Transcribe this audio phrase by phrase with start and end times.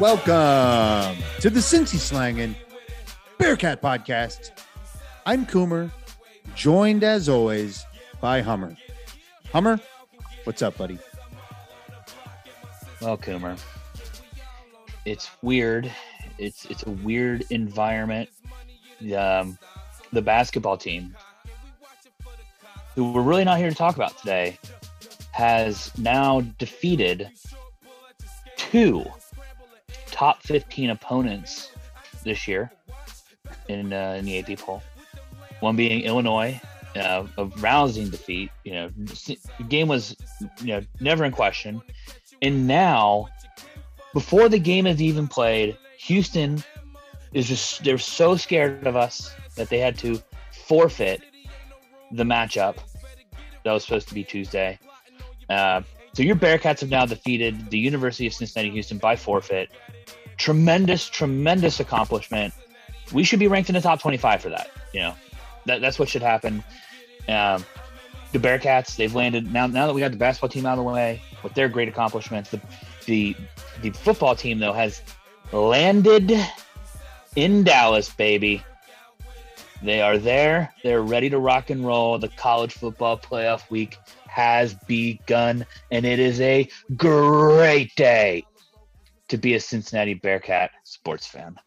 [0.00, 2.54] Welcome to the Cincy Slangin'
[3.36, 4.52] Bearcat Podcast.
[5.26, 5.90] I'm Coomer,
[6.54, 7.84] joined as always
[8.18, 8.78] by Hummer.
[9.52, 9.78] Hummer,
[10.44, 10.98] what's up, buddy?
[13.02, 13.60] Well, Coomer,
[15.04, 15.92] it's weird.
[16.38, 18.30] It's it's a weird environment.
[19.14, 19.58] Um,
[20.14, 21.14] the basketball team,
[22.94, 24.58] who we're really not here to talk about today,
[25.32, 27.28] has now defeated
[28.56, 29.04] two
[30.20, 31.70] top 15 opponents
[32.24, 32.70] this year
[33.68, 34.82] in uh, in the AP poll.
[35.60, 36.60] One being Illinois,
[36.94, 38.50] uh, a rousing defeat.
[38.64, 40.14] You know, the game was
[40.60, 41.80] you know never in question,
[42.42, 43.28] and now
[44.12, 46.62] before the game is even played, Houston
[47.32, 51.22] is just they're so scared of us that they had to forfeit
[52.12, 52.76] the matchup
[53.64, 54.78] that was supposed to be Tuesday.
[55.48, 55.80] Uh,
[56.12, 59.70] so your Bearcats have now defeated the University of Cincinnati Houston by forfeit.
[60.36, 62.52] Tremendous, tremendous accomplishment.
[63.12, 64.70] We should be ranked in the top 25 for that.
[64.92, 65.14] You know,
[65.66, 66.64] that, that's what should happen.
[67.28, 67.64] Um,
[68.32, 69.66] the Bearcats, they've landed now.
[69.66, 72.50] Now that we got the basketball team out of the way with their great accomplishments,
[72.50, 72.60] the
[73.06, 73.36] the
[73.82, 75.02] the football team though has
[75.52, 76.32] landed
[77.34, 78.62] in Dallas, baby.
[79.82, 80.74] They are there.
[80.82, 82.18] They're ready to rock and roll.
[82.18, 83.96] The college football playoff week
[84.28, 88.44] has begun, and it is a great day
[89.28, 91.58] to be a Cincinnati Bearcat sports fan.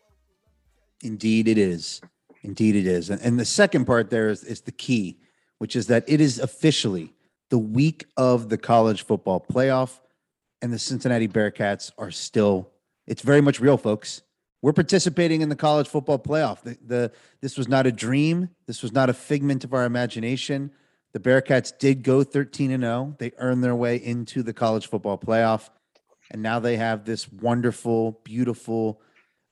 [1.02, 2.02] Indeed, it is.
[2.44, 3.10] Indeed, it is.
[3.10, 5.18] And, the second part there is, is the key,
[5.58, 7.14] which is that it is officially
[7.50, 10.00] the week of the college football playoff,
[10.62, 12.70] and the Cincinnati Bearcats are still,
[13.08, 14.22] it's very much real, folks.
[14.64, 16.62] We're participating in the college football playoff.
[16.62, 17.12] The, the
[17.42, 18.50] this was not a dream.
[18.66, 20.72] This was not a figment of our imagination.
[21.12, 23.16] The Bearcats did go 13 and 0.
[23.20, 25.70] They earned their way into the college football playoff.
[26.32, 29.02] And now they have this wonderful, beautiful,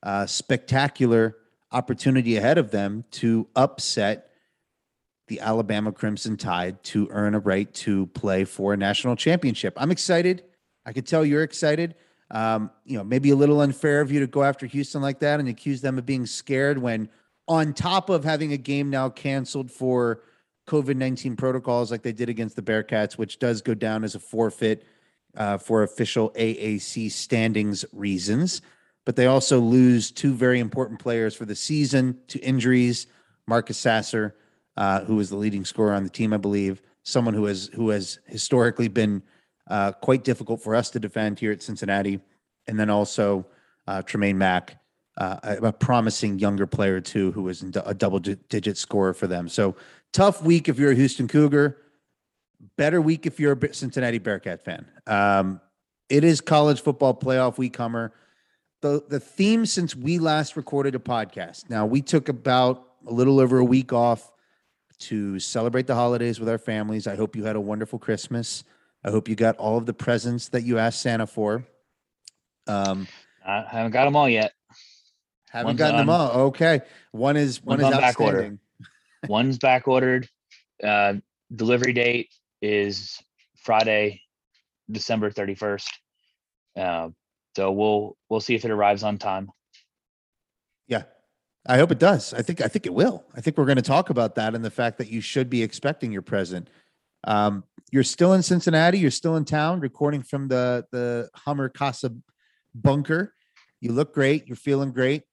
[0.01, 1.35] uh, spectacular
[1.73, 4.31] opportunity ahead of them to upset
[5.27, 9.73] the Alabama Crimson Tide to earn a right to play for a national championship.
[9.75, 10.45] I'm excited.
[10.85, 11.95] I could tell you're excited.
[12.31, 15.39] Um, you know, maybe a little unfair of you to go after Houston like that
[15.39, 17.09] and accuse them of being scared when,
[17.47, 20.21] on top of having a game now canceled for
[20.67, 24.19] COVID 19 protocols like they did against the Bearcats, which does go down as a
[24.19, 24.85] forfeit
[25.35, 28.61] uh, for official AAC standings reasons.
[29.05, 33.07] But they also lose two very important players for the season to injuries.
[33.47, 34.35] Marcus Sasser,
[34.77, 38.19] uh, was the leading scorer on the team, I believe, someone who has who has
[38.27, 39.21] historically been
[39.71, 42.19] uh, quite difficult for us to defend here at Cincinnati.
[42.67, 43.45] And then also
[43.87, 44.75] uh, Tramon Mark,
[45.17, 49.47] uh, a, promising younger player too, who was a double digit scorer for them.
[49.47, 49.75] So
[50.11, 51.77] tough week if you're a Houston Cougar.
[52.77, 54.85] Better week if you're a Cincinnati Bearcat fan.
[55.07, 55.61] Um,
[56.09, 58.11] it is college football playoff week, Hummer.
[58.81, 61.69] The, the theme since we last recorded a podcast.
[61.69, 64.31] Now, we took about a little over a week off
[64.99, 67.07] to celebrate the holidays with our families.
[67.07, 68.63] I hope you had a wonderful Christmas.
[69.03, 71.65] I hope you got all of the presents that you asked Santa for.
[72.67, 73.07] Um,
[73.45, 74.53] I haven't got them all yet.
[75.49, 76.31] Haven't One's gotten on, them all.
[76.47, 76.81] Okay,
[77.11, 78.57] one is one is on back order.
[79.27, 80.27] One's back ordered.
[80.83, 81.15] Uh,
[81.53, 82.29] delivery date
[82.61, 83.19] is
[83.57, 84.21] Friday,
[84.89, 85.91] December thirty first.
[86.77, 87.09] Uh,
[87.55, 89.51] so we'll we'll see if it arrives on time.
[90.87, 91.03] Yeah,
[91.65, 92.33] I hope it does.
[92.33, 93.25] I think I think it will.
[93.35, 95.63] I think we're going to talk about that and the fact that you should be
[95.63, 96.69] expecting your present.
[97.25, 98.97] Um, you're still in Cincinnati.
[98.97, 102.13] You're still in town, recording from the the Hummer Casa
[102.73, 103.33] bunker.
[103.81, 104.47] You look great.
[104.47, 105.23] You're feeling great.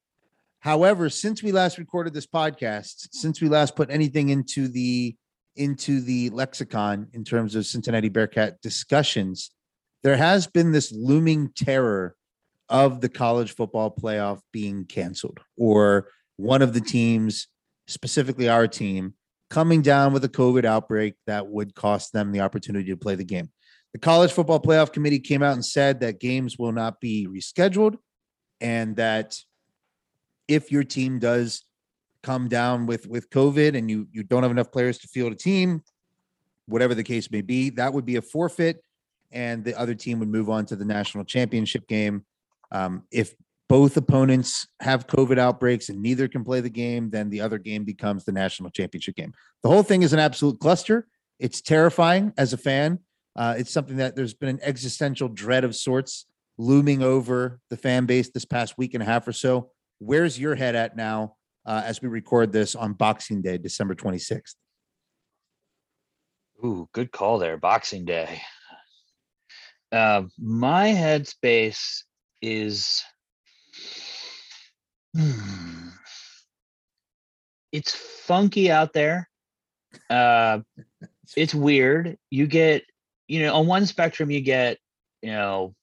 [0.61, 5.17] However, since we last recorded this podcast, since we last put anything into the
[5.55, 9.51] into the lexicon in terms of Cincinnati Bearcat discussions,
[10.03, 12.17] there has been this looming terror
[12.69, 17.49] of the college football playoff being canceled or one of the teams,
[17.87, 19.15] specifically our team,
[19.51, 23.25] coming down with a COVID outbreak that would cost them the opportunity to play the
[23.25, 23.51] game.
[23.93, 27.97] The College Football Playoff Committee came out and said that games will not be rescheduled
[28.61, 29.37] and that
[30.47, 31.65] if your team does
[32.23, 35.37] come down with with COVID and you you don't have enough players to field a
[35.37, 35.83] team,
[36.67, 38.83] whatever the case may be, that would be a forfeit
[39.31, 42.25] and the other team would move on to the national championship game.
[42.73, 43.35] Um, if
[43.69, 47.85] both opponents have COVID outbreaks and neither can play the game, then the other game
[47.85, 49.35] becomes the national championship game.
[49.63, 51.07] The whole thing is an absolute cluster.
[51.39, 53.01] It's terrifying as a fan.
[53.37, 56.27] Uh, it's something that there's been an existential dread of sorts
[56.57, 59.71] looming over the fan base this past week and a half or so.
[59.99, 61.37] Where's your head at now
[61.67, 64.55] uh, as we record this on Boxing Day, December 26th?
[66.65, 67.57] Ooh, good call there.
[67.57, 68.41] Boxing Day.
[69.93, 72.03] Uh, my headspace
[72.43, 73.05] is
[75.15, 75.89] hmm,
[77.73, 79.29] it's funky out there.
[80.09, 80.61] Uh,
[81.37, 82.17] it's weird.
[82.31, 82.83] You get,
[83.27, 84.79] you know, on one spectrum, you get,
[85.23, 85.75] you know,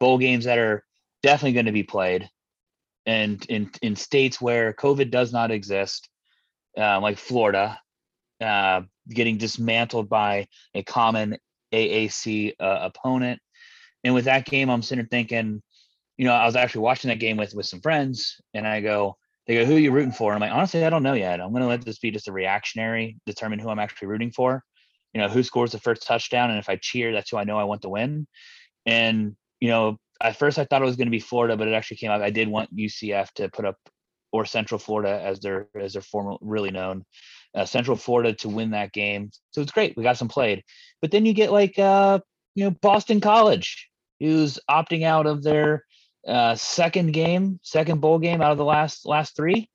[0.00, 0.84] bowl games that are
[1.22, 2.28] definitely going to be played,
[3.06, 6.08] and in in states where COVID does not exist,
[6.76, 7.78] uh, like Florida,
[8.40, 11.38] uh, getting dismantled by a common
[11.72, 13.40] AAC uh, opponent.
[14.02, 15.62] And with that game, I'm sitting there thinking,
[16.16, 19.16] you know, I was actually watching that game with with some friends, and I go,
[19.46, 21.40] they go, "Who are you rooting for?" And I'm like, honestly, I don't know yet.
[21.40, 24.62] I'm going to let this be just a reactionary, determine who I'm actually rooting for.
[25.12, 27.58] You know, who scores the first touchdown, and if I cheer, that's who I know
[27.58, 28.26] I want to win.
[28.86, 31.74] And you know, at first I thought it was going to be Florida, but it
[31.74, 32.22] actually came out.
[32.22, 33.76] I did want UCF to put up
[34.32, 37.04] or Central Florida as they're as they're formal really known,
[37.54, 39.30] uh, Central Florida to win that game.
[39.52, 39.96] So it's great.
[39.96, 40.64] We got some played,
[41.00, 42.18] but then you get like uh,
[42.56, 43.88] you know Boston College,
[44.18, 45.84] who's opting out of their
[46.26, 49.68] uh, second game, second bowl game out of the last last three.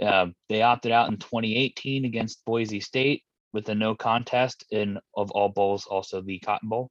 [0.00, 3.22] Uh, they opted out in 2018 against Boise State
[3.52, 6.90] with a no contest in of all bowls, also the Cotton Bowl.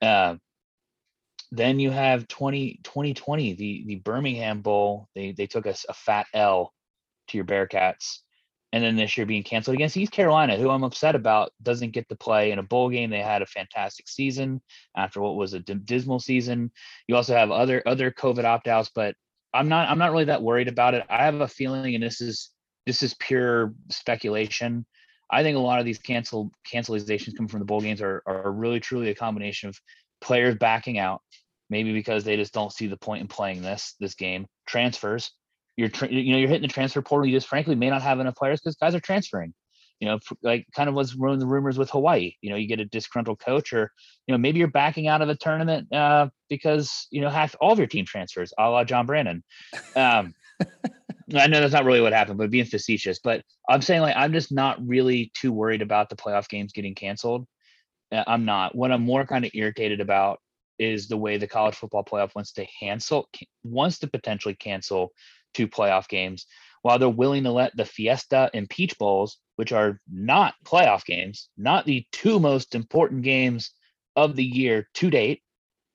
[0.00, 0.36] Uh,
[1.50, 5.08] then you have 20, 2020, the the Birmingham Bowl.
[5.14, 6.72] They they took a, a fat L
[7.28, 8.20] to your Bearcats,
[8.72, 12.08] and then this year being canceled against East Carolina, who I'm upset about, doesn't get
[12.08, 13.10] to play in a bowl game.
[13.10, 14.60] They had a fantastic season
[14.96, 16.70] after what was a dismal season.
[17.06, 19.14] You also have other other COVID opt outs, but
[19.54, 21.04] I'm not I'm not really that worried about it.
[21.08, 22.50] I have a feeling, and this is
[22.86, 24.84] this is pure speculation.
[25.30, 28.52] I think a lot of these cancel cancelizations coming from the bowl games are are
[28.52, 29.78] really truly a combination of
[30.20, 31.22] players backing out,
[31.70, 34.46] maybe because they just don't see the point in playing this this game.
[34.66, 35.32] Transfers,
[35.78, 37.24] you're tra- you know you're hitting the transfer portal.
[37.24, 39.54] You just frankly may not have enough players because guys are transferring.
[40.00, 42.32] You know, like kind of was running the rumors with Hawaii.
[42.40, 43.92] You know, you get a disgruntled coach, or
[44.26, 47.72] you know maybe you're backing out of a tournament uh, because you know half all
[47.72, 49.44] of your team transfers, a la John Brandon.
[49.94, 50.34] Um,
[51.36, 53.20] I know that's not really what happened, but being facetious.
[53.22, 56.96] But I'm saying like I'm just not really too worried about the playoff games getting
[56.96, 57.46] canceled.
[58.10, 58.74] Uh, I'm not.
[58.74, 60.40] What I'm more kind of irritated about
[60.80, 63.28] is the way the college football playoff wants to cancel,
[63.62, 65.12] wants to potentially cancel
[65.54, 66.46] two playoff games,
[66.82, 71.48] while they're willing to let the Fiesta and Peach Bowls, which are not playoff games,
[71.56, 73.72] not the two most important games
[74.16, 75.42] of the year to date,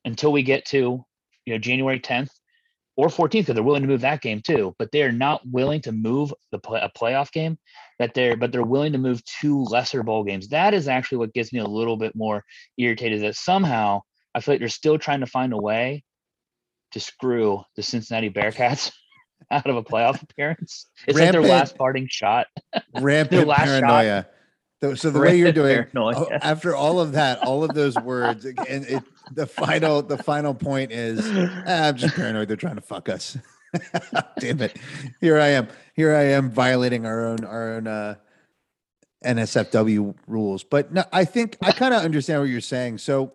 [0.06, 1.04] until we get to
[1.46, 2.30] you know January 10th
[2.96, 5.92] or 14th, because they're willing to move that game too, but they're not willing to
[5.92, 7.58] move the play, a playoff game
[8.00, 10.50] that they're but they're willing to move two lesser bowl games.
[10.50, 12.44] That is actually what gets me a little bit more
[12.78, 14.02] irritated that somehow
[14.36, 16.04] I feel like they're still trying to find a way
[16.92, 18.92] to screw the Cincinnati Bearcats
[19.52, 20.88] out of a playoff appearance.
[21.08, 22.48] It's rampant, like their last parting shot.
[23.00, 24.24] rampant last paranoia.
[24.24, 24.30] Shot.
[24.98, 28.86] So the way you're doing oh, after all of that, all of those words, and
[28.86, 29.02] it,
[29.32, 32.50] the final the final point is ah, I'm just paranoid.
[32.50, 33.38] They're trying to fuck us.
[34.40, 34.78] Damn it!
[35.22, 35.70] Here I am.
[35.94, 38.16] Here I am violating our own our own uh,
[39.24, 40.66] NSFW rules.
[40.66, 42.98] But no, I think I kind of understand what you're saying.
[42.98, 43.32] So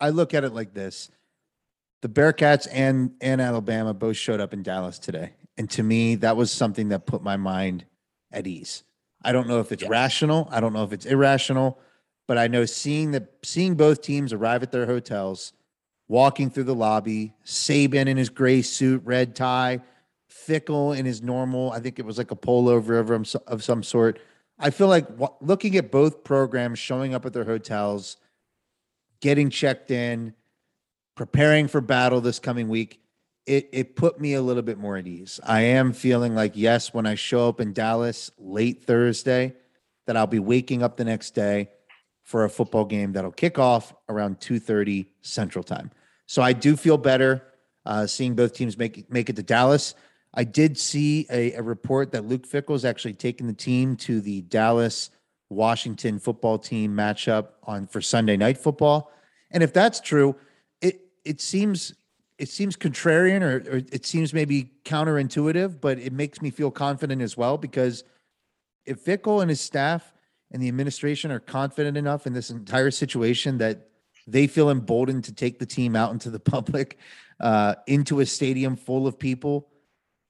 [0.00, 1.10] I look at it like this:
[2.02, 6.36] the Bearcats and and Alabama both showed up in Dallas today, and to me, that
[6.36, 7.84] was something that put my mind
[8.32, 8.84] at ease.
[9.22, 9.88] I don't know if it's yeah.
[9.88, 10.48] rational.
[10.50, 11.78] I don't know if it's irrational,
[12.26, 15.52] but I know seeing the seeing both teams arrive at their hotels
[16.10, 19.80] walking through the lobby, Saban in his gray suit, red tie,
[20.28, 24.18] Fickell in his normal, I think it was like a pullover of, of some sort.
[24.58, 25.06] I feel like
[25.40, 28.16] looking at both programs showing up at their hotels,
[29.20, 30.34] getting checked in,
[31.14, 33.00] preparing for battle this coming week,
[33.46, 35.40] it, it put me a little bit more at ease.
[35.44, 39.54] I am feeling like, yes, when I show up in Dallas late Thursday,
[40.06, 41.70] that I'll be waking up the next day
[42.24, 45.90] for a football game that'll kick off around 2:30 Central Time.
[46.26, 47.42] So I do feel better
[47.86, 49.94] uh, seeing both teams make make it to Dallas.
[50.32, 54.20] I did see a, a report that Luke Fickell is actually taking the team to
[54.20, 55.10] the Dallas
[55.48, 59.10] Washington football team matchup on for Sunday night football.
[59.50, 60.36] And if that's true,
[61.24, 61.94] it seems
[62.38, 67.20] it seems contrarian or, or it seems maybe counterintuitive, but it makes me feel confident
[67.20, 68.02] as well because
[68.86, 70.14] if Fickell and his staff
[70.50, 73.90] and the administration are confident enough in this entire situation that
[74.26, 76.98] they feel emboldened to take the team out into the public,
[77.40, 79.68] uh, into a stadium full of people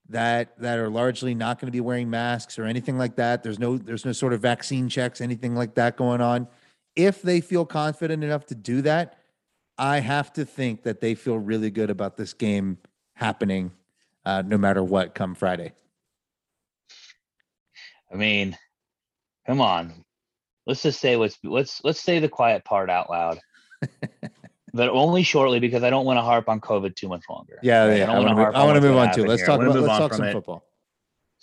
[0.09, 3.41] that that are largely not going to be wearing masks or anything like that.
[3.43, 6.47] There's no there's no sort of vaccine checks, anything like that going on.
[6.95, 9.20] If they feel confident enough to do that,
[9.81, 12.77] I have to think that they feel really good about this game
[13.15, 13.71] happening,
[14.23, 15.73] uh, no matter what, come Friday.
[18.13, 18.55] I mean,
[19.47, 20.05] come on,
[20.67, 23.39] let's just say what's let's let's say the quiet part out loud.
[24.73, 27.57] but only shortly because I don't want to harp on COVID too much longer.
[27.63, 27.97] Yeah, right?
[27.97, 28.05] yeah.
[28.05, 29.25] don't I want to move, I wanna move gonna on too.
[29.25, 29.47] Let's here.
[29.47, 30.33] talk about let's talk some it.
[30.33, 30.63] football.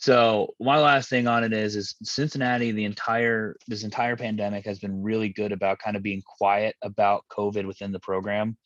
[0.00, 4.78] So my last thing on it is is Cincinnati, the entire this entire pandemic has
[4.78, 8.56] been really good about kind of being quiet about COVID within the program.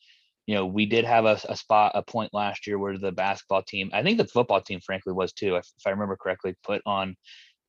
[0.45, 3.63] You know, we did have a, a spot, a point last year where the basketball
[3.63, 6.81] team, I think the football team, frankly, was too, if, if I remember correctly, put
[6.85, 7.15] on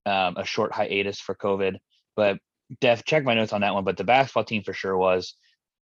[0.04, 1.76] um, a short hiatus for COVID.
[2.16, 2.38] But
[2.80, 3.85] Def, check my notes on that one.
[3.85, 5.37] But the basketball team for sure was,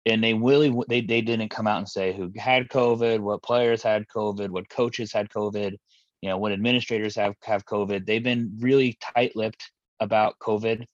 [0.05, 3.81] and they really they they didn't come out and say who had COVID, what players
[3.81, 5.77] had COVID, what coaches had COVID
[6.21, 10.85] you know when administrators have have covid they've been really tight-lipped about covid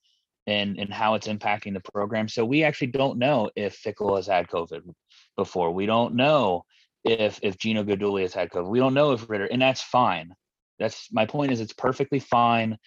[0.47, 2.27] and and how it's impacting the program.
[2.27, 4.81] So we actually don't know if Fickell has had covid
[5.35, 5.71] before.
[5.71, 6.63] We don't know
[7.03, 8.69] if if gino Guidugli has had covid.
[8.69, 10.33] We don't know if ridder and that's fine.
[10.79, 12.77] That's my point is it's perfectly fine.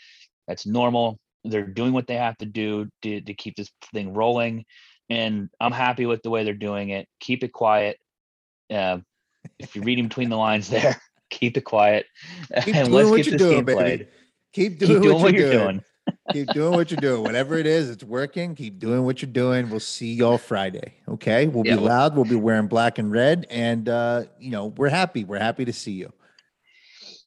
[0.48, 1.18] That's normal.
[1.44, 4.64] They're doing what they have to do to, to keep this thing rolling
[5.08, 7.06] and i'm happy with the way they're doing it.
[7.20, 7.98] Keep it quiet.
[8.72, 8.98] Uh,
[9.58, 12.06] if you're reading between the lines there keep it quiet
[12.64, 13.78] Keep and doing let's what get you're this doing, game baby.
[13.78, 14.08] played.
[14.52, 15.66] Keep doing, Keep doing what, you're, doing.
[15.66, 15.84] doing.
[16.32, 17.22] keep doing what you're doing.
[17.22, 18.54] Whatever it is, it's working.
[18.56, 19.70] Keep doing what you're doing.
[19.70, 20.94] We'll see y'all Friday.
[21.08, 21.46] Okay.
[21.46, 22.16] We'll Yeah, be loud.
[22.16, 23.46] We'll be wearing black and red.
[23.48, 25.24] And uh, you know, we're happy.
[25.24, 26.12] We're happy to see you.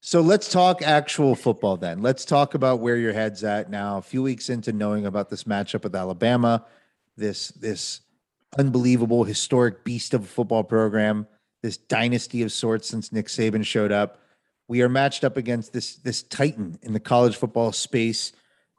[0.01, 2.01] So let's talk actual football then.
[2.01, 5.45] Let's talk about where your head's at now, a few weeks into knowing about this
[5.45, 6.65] matchup with Alabama,
[7.15, 8.01] this this
[8.59, 11.25] unbelievable historic beast of a football program,
[11.63, 14.19] this dynasty of sorts since Nick Saban showed up.
[14.67, 18.33] We are matched up against this this titan in the college football space.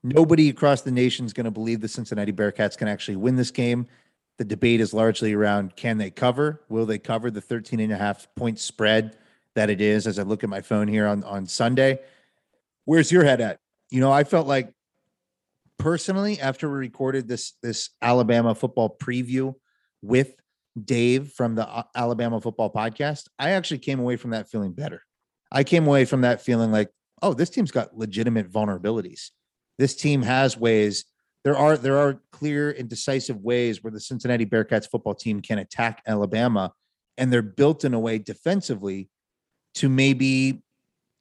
[0.05, 3.51] Nobody across the nation is going to believe the Cincinnati Bearcats can actually win this
[3.51, 3.87] game.
[4.37, 6.63] The debate is largely around can they cover?
[6.69, 9.17] Will they cover the 13 and a half point spread
[9.55, 12.01] that it is as I look at my phone here on, on Sunday?
[12.85, 13.61] Where's your head at?
[13.91, 14.73] You know, I felt like
[15.79, 19.55] personally after we recorded this this Alabama football preview
[20.03, 20.35] with
[20.83, 25.03] Dave from the uh, Alabama football podcast, I actually came away from that feeling better.
[25.53, 26.91] I came away from that feeling like,
[27.23, 29.31] oh, this team's got legitimate vulnerabilities.
[29.79, 31.05] This team has ways.
[31.45, 35.59] There are there are clear and decisive ways where the Cincinnati Bearcats football team can
[35.59, 36.73] attack Alabama,
[37.19, 39.11] and they're built in a way defensively
[39.75, 40.63] to maybe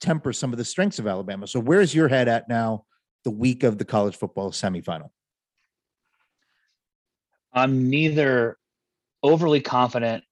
[0.00, 1.46] temper some of the strengths of Alabama.
[1.46, 2.84] So where's your head at now,
[3.24, 5.10] the week of the college football semifinal?
[7.52, 8.58] I'm neither
[9.24, 10.22] overly confident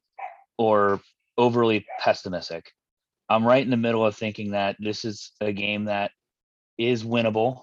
[0.58, 1.00] or
[1.38, 2.70] overly pessimistic.
[3.28, 6.12] I'm right in the middle of thinking that this is a game that
[6.76, 7.62] is winnable.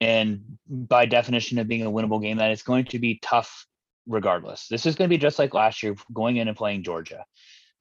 [0.00, 3.66] And by definition of being a winnable game, that it's going to be tough
[4.06, 4.66] regardless.
[4.68, 7.24] This is going to be just like last year going in and playing Georgia.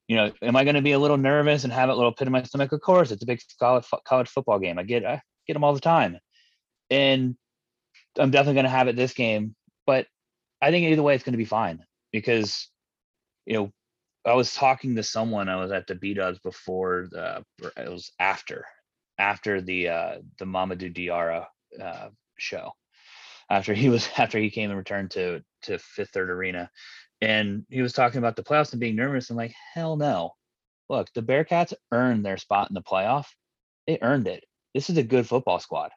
[0.10, 2.28] You know, am I going to be a little nervous and have a little pit
[2.28, 2.72] in my stomach?
[2.72, 4.80] Of course, it's a big college college football game.
[4.80, 6.18] I get I get them all the time,
[6.90, 7.36] and
[8.18, 9.54] I'm definitely going to have it this game.
[9.86, 10.08] But
[10.62, 12.70] I think either way, it's going to be fine because,
[13.46, 13.72] you know,
[14.26, 15.48] I was talking to someone.
[15.48, 17.44] I was at the B Dubs before the.
[17.78, 18.66] It was after,
[19.18, 21.46] after the uh the Mamadou Diarra
[21.82, 22.74] uh, show,
[23.50, 26.70] after he was after he came and returned to to Fifth Third Arena,
[27.22, 29.30] and he was talking about the playoffs and being nervous.
[29.30, 30.32] I'm like, hell no.
[30.90, 33.28] Look, the Bearcats earned their spot in the playoff.
[33.88, 34.44] They earned it.
[34.74, 35.92] This is a good football squad.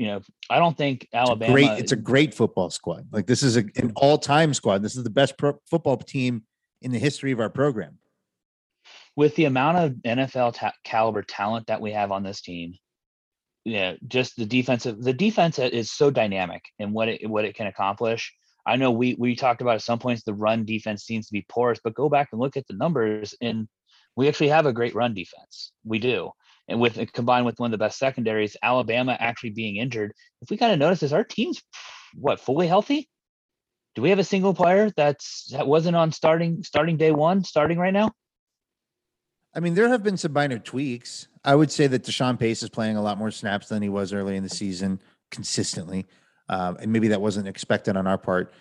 [0.00, 1.52] You know, I don't think It's Alabama.
[1.52, 1.78] great.
[1.78, 3.06] It's a great football squad.
[3.12, 4.82] Like this is a, an all-time squad.
[4.82, 6.44] This is the best pro- football team
[6.80, 7.98] in the history of our program.
[9.14, 12.76] with the amount of NFL ta- caliber talent that we have on this team,
[13.66, 17.66] yeah, just the defensive the defense is so dynamic and what it what it can
[17.66, 18.32] accomplish.
[18.64, 21.44] I know we we talked about at some points the run defense seems to be
[21.46, 23.68] porous, but go back and look at the numbers and
[24.16, 25.72] we actually have a great run defense.
[25.84, 26.30] We do.
[26.70, 30.56] And with combined with one of the best secondaries, Alabama actually being injured, if we
[30.56, 31.62] kind of notice this, our team's
[32.14, 33.08] what fully healthy.
[33.96, 37.76] Do we have a single player that's that wasn't on starting starting day one, starting
[37.76, 38.12] right now?
[39.52, 41.26] I mean, there have been some minor tweaks.
[41.44, 44.12] I would say that Deshawn Pace is playing a lot more snaps than he was
[44.12, 45.00] early in the season
[45.32, 46.06] consistently.
[46.48, 48.52] Um, and maybe that wasn't expected on our part.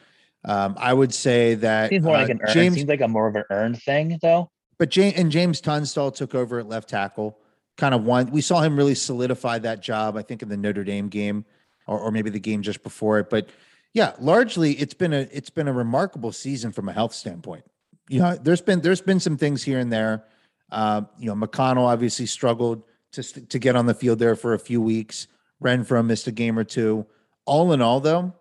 [0.45, 2.53] Um, I would say that Seems more like uh, an earn.
[2.53, 4.49] James, Seems like a more of an earned thing, though.
[4.79, 7.37] but James and James Tunstall took over at left tackle.
[7.79, 8.29] Kind of one.
[8.29, 10.17] We saw him really solidify that job.
[10.17, 11.45] I think in the Notre Dame game,
[11.87, 13.29] or, or maybe the game just before it.
[13.29, 13.47] But
[13.93, 17.63] yeah, largely it's been a it's been a remarkable season from a health standpoint.
[18.09, 20.25] You know, there's been there's been some things here and there.
[20.69, 22.83] Uh, you know, McConnell obviously struggled
[23.13, 25.27] to to get on the field there for a few weeks.
[25.63, 27.05] Renfro missed a game or two.
[27.45, 28.33] All in all, though,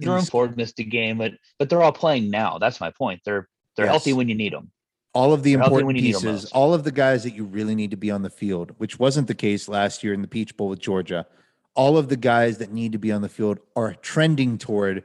[0.00, 2.58] Jerome Ford missed a game, but but they're all playing now.
[2.58, 3.20] That's my point.
[3.24, 4.70] They're they're healthy when you need them.
[5.16, 7.34] All of the They're important when you need 'em pieces, all of the guys that
[7.34, 10.20] you really need to be on the field, which wasn't the case last year in
[10.20, 11.26] the Peach Bowl with Georgia.
[11.74, 15.04] All of the guys that need to be on the field are trending toward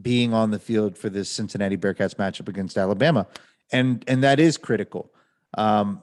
[0.00, 3.26] being on the field for this Cincinnati Bearcats matchup against Alabama,
[3.70, 5.12] and and that is critical.
[5.58, 6.02] Um,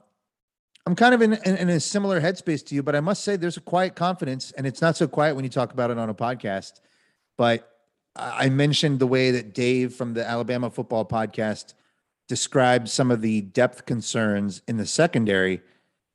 [0.86, 3.36] I'm kind of in, in, in a similar headspace to you, but I must say
[3.36, 6.08] there's a quiet confidence, and it's not so quiet when you talk about it on
[6.08, 6.80] a podcast.
[7.36, 7.68] But
[8.16, 11.74] I mentioned the way that Dave from the Alabama Football Podcast
[12.28, 15.60] described some of the depth concerns in the secondary,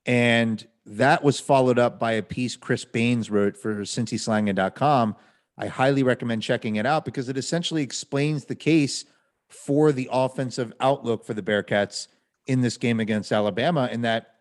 [0.05, 5.15] and that was followed up by a piece Chris Baines wrote for CincySlangin.com.
[5.57, 9.05] I highly recommend checking it out because it essentially explains the case
[9.47, 12.07] for the offensive outlook for the Bearcats
[12.47, 14.35] in this game against Alabama, and that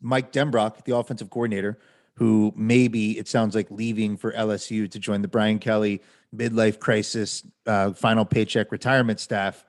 [0.00, 1.78] Mike Denbrock, the offensive coordinator,
[2.14, 6.02] who maybe it sounds like leaving for LSU to join the Brian Kelly
[6.34, 9.64] midlife crisis, uh, final paycheck retirement staff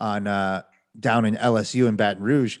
[0.00, 0.62] on uh,
[0.98, 2.58] down in LSU in Baton Rouge.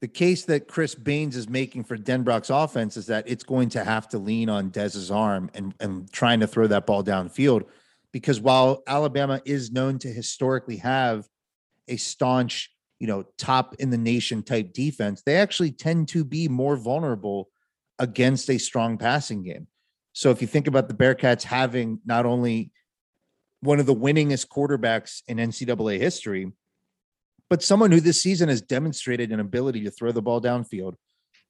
[0.00, 3.84] The case that Chris Baines is making for Denbrock's offense is that it's going to
[3.84, 7.64] have to lean on Dez's arm and, and trying to throw that ball downfield.
[8.12, 11.26] Because while Alabama is known to historically have
[11.88, 12.70] a staunch
[13.04, 17.50] you know, top in the nation type defense, they actually tend to be more vulnerable
[17.98, 19.66] against a strong passing game.
[20.12, 22.72] So if you think about the Bearcats having not only
[23.64, 26.52] one of the winningest quarterbacks in NCAA history,
[27.48, 30.94] but someone who this season has demonstrated an ability to throw the ball downfield,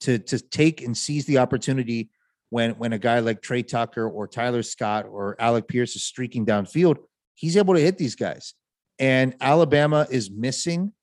[0.01, 2.09] to to take and seize the opportunity
[2.49, 6.45] when when a guy like Tre Tucker or Tyler Scott or Alec Pierce is streaking
[6.45, 6.97] downfield,
[7.33, 8.53] he's able to hit these guys.
[8.97, 10.93] And Alabama is missing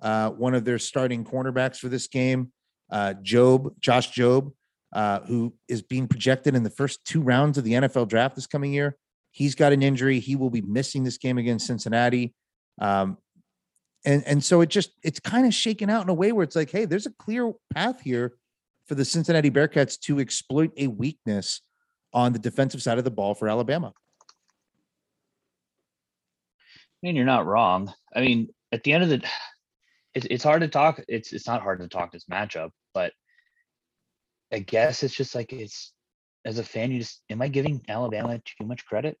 [0.00, 2.52] uh, one of their starting cornerbacks for this game,
[2.90, 4.52] uh, Jobe, Josh Jobe,
[4.92, 8.46] uh, who is being projected in the first two rounds of the NFL draft this
[8.46, 8.96] coming year.
[9.30, 10.20] He's got an injury.
[10.20, 12.34] He will be missing this game against Cincinnati.
[12.80, 13.18] Um,
[14.04, 16.56] and and so it just it's kind of shaken out in a way where it's
[16.56, 18.34] like, hey, there's a clear path here
[18.86, 21.60] for the Cincinnati Bearcats to exploit a weakness
[22.12, 23.92] on the defensive side of the ball for Alabama.
[27.02, 27.92] I mean, you're not wrong.
[28.14, 29.22] I mean, at the end of the
[30.14, 31.02] it's it's hard to talk.
[31.08, 33.12] It's it's not hard to talk this matchup, but
[34.52, 35.92] I guess it's just like it's
[36.44, 39.16] as a fan, you just am I giving Alabama too much credit?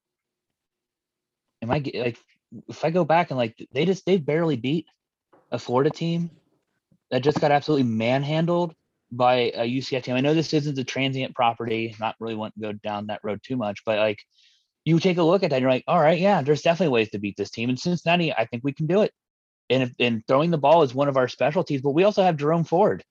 [1.62, 2.18] Am I like
[2.68, 4.86] if I go back and like they just they barely beat
[5.50, 6.30] a Florida team
[7.10, 8.74] that just got absolutely manhandled
[9.12, 10.14] by a UCF team.
[10.14, 13.40] I know this isn't a transient property, not really want to go down that road
[13.42, 14.20] too much, but like
[14.84, 17.10] you take a look at that, and you're like, all right, yeah, there's definitely ways
[17.10, 17.68] to beat this team.
[17.68, 19.12] And Cincinnati, I think we can do it
[19.70, 22.36] and if, and throwing the ball is one of our specialties, but we also have
[22.36, 23.02] Jerome Ford.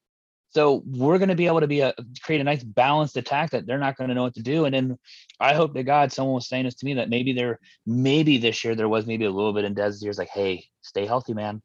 [0.52, 3.68] So we're going to be able to be a create a nice balanced attack that
[3.68, 4.66] they're not going to know what to do.
[4.66, 4.98] And then
[5.40, 8.64] I hope to God someone was saying this to me that maybe there maybe this
[8.64, 11.62] year there was maybe a little bit in Dez's ears like, hey, stay healthy, man.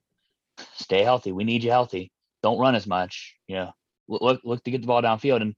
[0.74, 1.32] Stay healthy.
[1.32, 2.12] We need you healthy.
[2.42, 3.34] Don't run as much.
[3.48, 3.72] You know,
[4.06, 5.40] look look to get the ball downfield.
[5.40, 5.54] And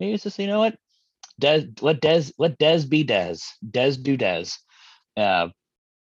[0.00, 0.76] maybe it's just you know what,
[1.40, 3.44] Dez let Dez let Dez be Dez.
[3.68, 4.56] Dez do Dez.
[5.16, 5.48] Uh,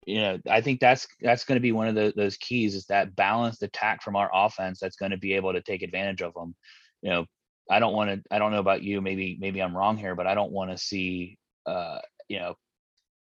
[0.07, 2.85] you know, I think that's that's going to be one of the, those keys is
[2.85, 6.33] that balanced attack from our offense that's going to be able to take advantage of
[6.33, 6.55] them.
[7.01, 7.25] You know,
[7.69, 8.23] I don't want to.
[8.33, 9.01] I don't know about you.
[9.01, 12.55] Maybe maybe I'm wrong here, but I don't want to see uh, you know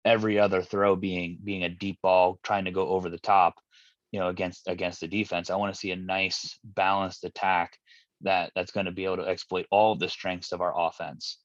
[0.06, 3.56] every other throw being being a deep ball trying to go over the top.
[4.12, 7.76] You know, against against the defense, I want to see a nice balanced attack
[8.22, 11.40] that that's going to be able to exploit all the strengths of our offense.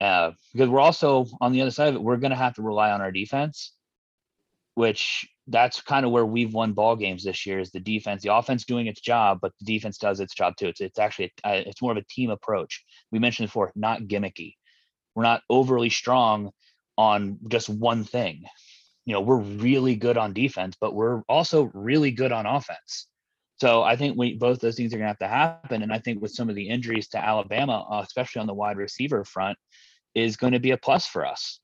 [0.00, 2.62] Uh, because we're also on the other side of it, we're going to have to
[2.62, 3.74] rely on our defense
[4.78, 8.22] which that's kind of where we've won ball games this year is the defense.
[8.22, 10.68] The offense doing its job but the defense does its job too.
[10.68, 12.84] It's, it's actually a, it's more of a team approach.
[13.10, 14.54] We mentioned before not gimmicky.
[15.16, 16.52] We're not overly strong
[16.96, 18.44] on just one thing.
[19.04, 23.08] You know we're really good on defense but we're also really good on offense.
[23.60, 25.98] So i think we both those things are going to have to happen and i
[25.98, 29.58] think with some of the injuries to alabama uh, especially on the wide receiver front
[30.14, 31.58] is going to be a plus for us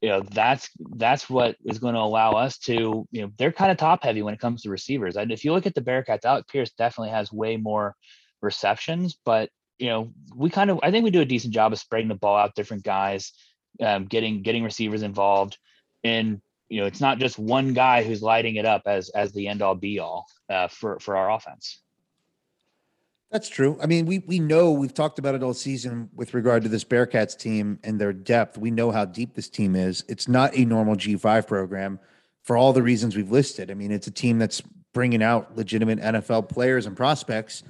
[0.00, 3.70] you know that's that's what is going to allow us to you know they're kind
[3.70, 6.24] of top heavy when it comes to receivers and if you look at the bearcats
[6.24, 7.94] alec pierce definitely has way more
[8.42, 11.78] receptions but you know we kind of i think we do a decent job of
[11.78, 13.32] spreading the ball out different guys
[13.80, 15.58] um, getting getting receivers involved
[16.04, 19.48] and you know it's not just one guy who's lighting it up as as the
[19.48, 21.80] end all be all uh, for for our offense
[23.30, 23.76] that's true.
[23.82, 26.84] I mean, we we know we've talked about it all season with regard to this
[26.84, 28.56] Bearcats team and their depth.
[28.56, 30.04] We know how deep this team is.
[30.08, 31.98] It's not a normal G5 program
[32.44, 33.70] for all the reasons we've listed.
[33.70, 34.62] I mean, it's a team that's
[34.94, 37.64] bringing out legitimate NFL players and prospects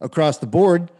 [0.00, 0.90] across the board,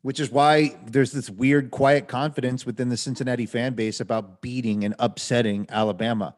[0.00, 4.84] which is why there's this weird quiet confidence within the Cincinnati fan base about beating
[4.84, 6.34] and upsetting Alabama.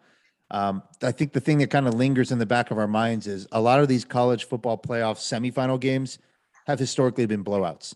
[0.50, 3.28] Um, I think the thing that kind of lingers in the back of our minds
[3.28, 6.18] is a lot of these college football playoff semifinal games–
[6.66, 7.94] have historically been blowouts.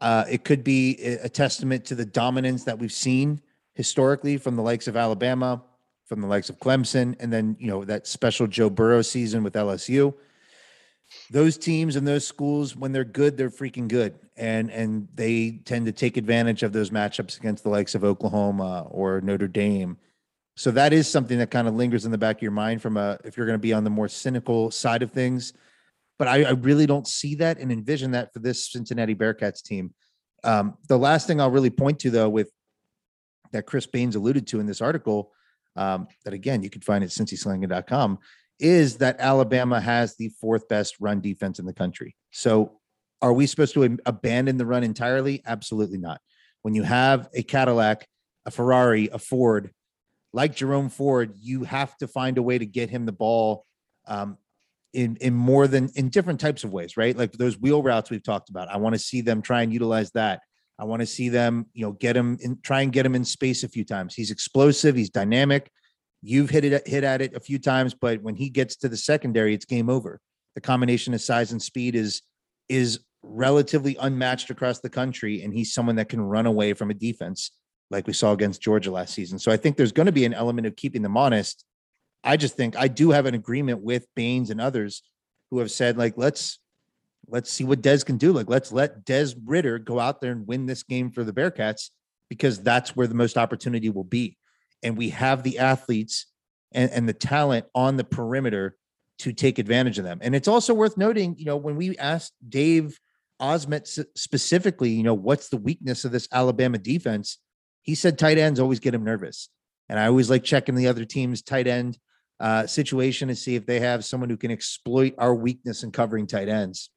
[0.00, 3.40] Uh, it could be a testament to the dominance that we've seen
[3.74, 5.62] historically from the likes of Alabama,
[6.06, 9.54] from the likes of Clemson, and then you know that special Joe Burrow season with
[9.54, 10.14] LSU.
[11.30, 15.86] Those teams and those schools, when they're good, they're freaking good, and and they tend
[15.86, 19.98] to take advantage of those matchups against the likes of Oklahoma or Notre Dame.
[20.56, 22.96] So that is something that kind of lingers in the back of your mind from
[22.96, 25.52] a if you're going to be on the more cynical side of things.
[26.22, 29.92] But I, I really don't see that and envision that for this Cincinnati Bearcats team.
[30.44, 32.48] Um, the last thing I'll really point to though, with
[33.50, 35.32] that Chris Baines alluded to in this article,
[35.74, 38.20] um, that again you can find at cincyslangin.com,
[38.60, 42.14] is that Alabama has the fourth best run defense in the country.
[42.30, 42.78] So
[43.20, 45.42] are we supposed to abandon the run entirely?
[45.44, 46.20] Absolutely not.
[46.60, 48.06] When you have a Cadillac,
[48.46, 49.72] a Ferrari, a Ford,
[50.32, 53.66] like Jerome Ford, you have to find a way to get him the ball
[54.06, 54.38] um,
[54.92, 57.16] in in more than in different types of ways, right?
[57.16, 58.68] Like those wheel routes we've talked about.
[58.68, 60.40] I want to see them try and utilize that.
[60.78, 63.24] I want to see them, you know, get him in, try and get him in
[63.24, 64.14] space a few times.
[64.14, 64.96] He's explosive.
[64.96, 65.70] He's dynamic.
[66.22, 68.96] You've hit it hit at it a few times, but when he gets to the
[68.96, 70.20] secondary, it's game over.
[70.54, 72.22] The combination of size and speed is
[72.68, 76.94] is relatively unmatched across the country, and he's someone that can run away from a
[76.94, 77.52] defense
[77.92, 79.38] like we saw against Georgia last season.
[79.38, 81.64] So I think there's going to be an element of keeping them honest.
[82.24, 85.02] I just think I do have an agreement with Baines and others
[85.50, 86.58] who have said, like, let's
[87.28, 88.32] let's see what Dez can do.
[88.32, 91.90] Like, let's let Dez Ridder go out there and win this game for the Bearcats
[92.28, 94.36] because that's where the most opportunity will be.
[94.82, 96.26] And we have the athletes
[96.72, 98.76] and, and the talent on the perimeter
[99.20, 100.18] to take advantage of them.
[100.20, 102.98] And it's also worth noting, you know, when we asked Dave
[103.40, 107.38] Osmet specifically, you know, what's the weakness of this Alabama defense?
[107.82, 109.48] He said tight ends always get him nervous.
[109.88, 111.98] And I always like checking the other team's tight end
[112.42, 116.26] uh, situation to see if they have someone who can exploit our weakness in covering
[116.26, 116.90] tight ends.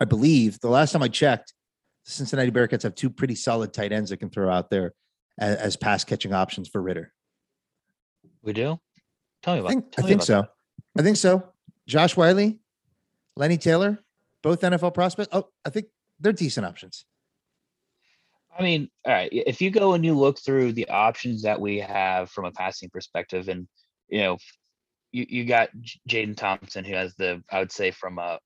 [0.00, 1.52] I believe the last time I checked,
[2.04, 4.94] the Cincinnati Bearcats have two pretty solid tight ends that can throw out there
[5.36, 7.12] as, as pass catching options for Ridder.
[8.40, 8.78] We do.
[9.42, 9.70] Tell me about.
[9.70, 10.42] I think, I think so.
[10.42, 10.50] that.
[10.96, 11.52] I think so.
[11.88, 12.52] Josh Whyle,
[13.36, 13.98] Lenny Taylor,
[14.44, 15.28] both NFL prospects.
[15.32, 15.86] Oh, I think
[16.20, 17.04] they're decent options.
[18.56, 19.28] I mean, all right.
[19.32, 22.88] If you go and you look through the options that we have from a passing
[22.90, 23.66] perspective, and
[24.08, 24.38] you know,
[25.12, 25.70] you you got
[26.08, 28.38] Jadon Thompson, who has the I would say from a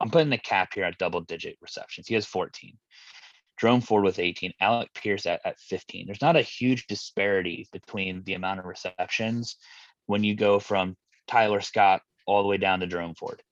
[0.00, 2.06] I'm putting the cap here at double digit receptions.
[2.08, 2.76] He has 14.
[3.60, 6.06] Jerome Ford with 18, Alec Pierce at, at 15.
[6.06, 9.56] There's not a huge disparity between the amount of receptions
[10.06, 10.96] when you go from
[11.28, 13.42] Tyler Scott all the way down to Jerome Ford,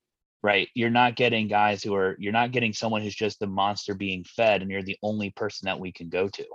[0.42, 0.68] right?
[0.74, 4.24] You're not getting guys who are, you're not getting someone who's just the monster being
[4.24, 6.46] fed and you're the only person that we can go to.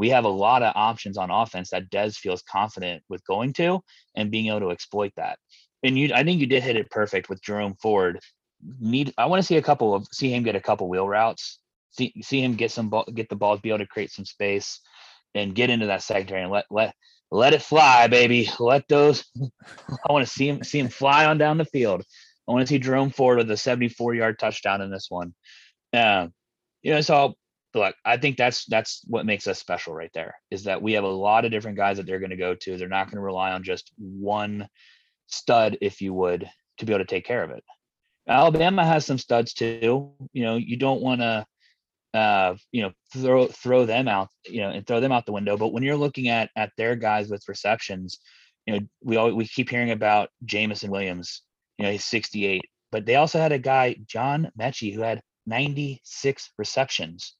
[0.00, 3.80] We have a lot of options on offense that Dez feels confident with going to
[4.14, 5.38] and being able to exploit that.
[5.82, 8.18] And you, I think you did hit it perfect with Jerome Ford.
[8.80, 11.58] Need I want to see a couple of see him get a couple wheel routes,
[11.90, 14.80] see see him get some ball, get the balls, be able to create some space,
[15.34, 16.94] and get into that secondary and let let
[17.30, 18.48] let it fly, baby.
[18.58, 19.22] Let those.
[19.38, 22.04] I want to see him see him fly on down the field.
[22.48, 25.34] I want to see Jerome Ford with a 74 yard touchdown in this one.
[25.92, 26.28] Yeah,
[26.82, 27.34] you know, so
[27.74, 31.04] look, I think that's that's what makes us special right there is that we have
[31.04, 32.76] a lot of different guys that they're going to go to.
[32.76, 34.68] They're not going to rely on just one
[35.28, 37.62] stud, if you would, to be able to take care of it.
[38.28, 40.12] Alabama has some studs too.
[40.32, 41.46] You know, you don't want to,
[42.14, 45.56] uh, you know, throw throw them out, you know, and throw them out the window.
[45.56, 48.18] But when you're looking at at their guys with receptions,
[48.66, 51.42] you know, we all we keep hearing about Jameson Williams.
[51.78, 56.50] You know, he's 68, but they also had a guy, John Metchie, who had 96
[56.58, 57.34] receptions.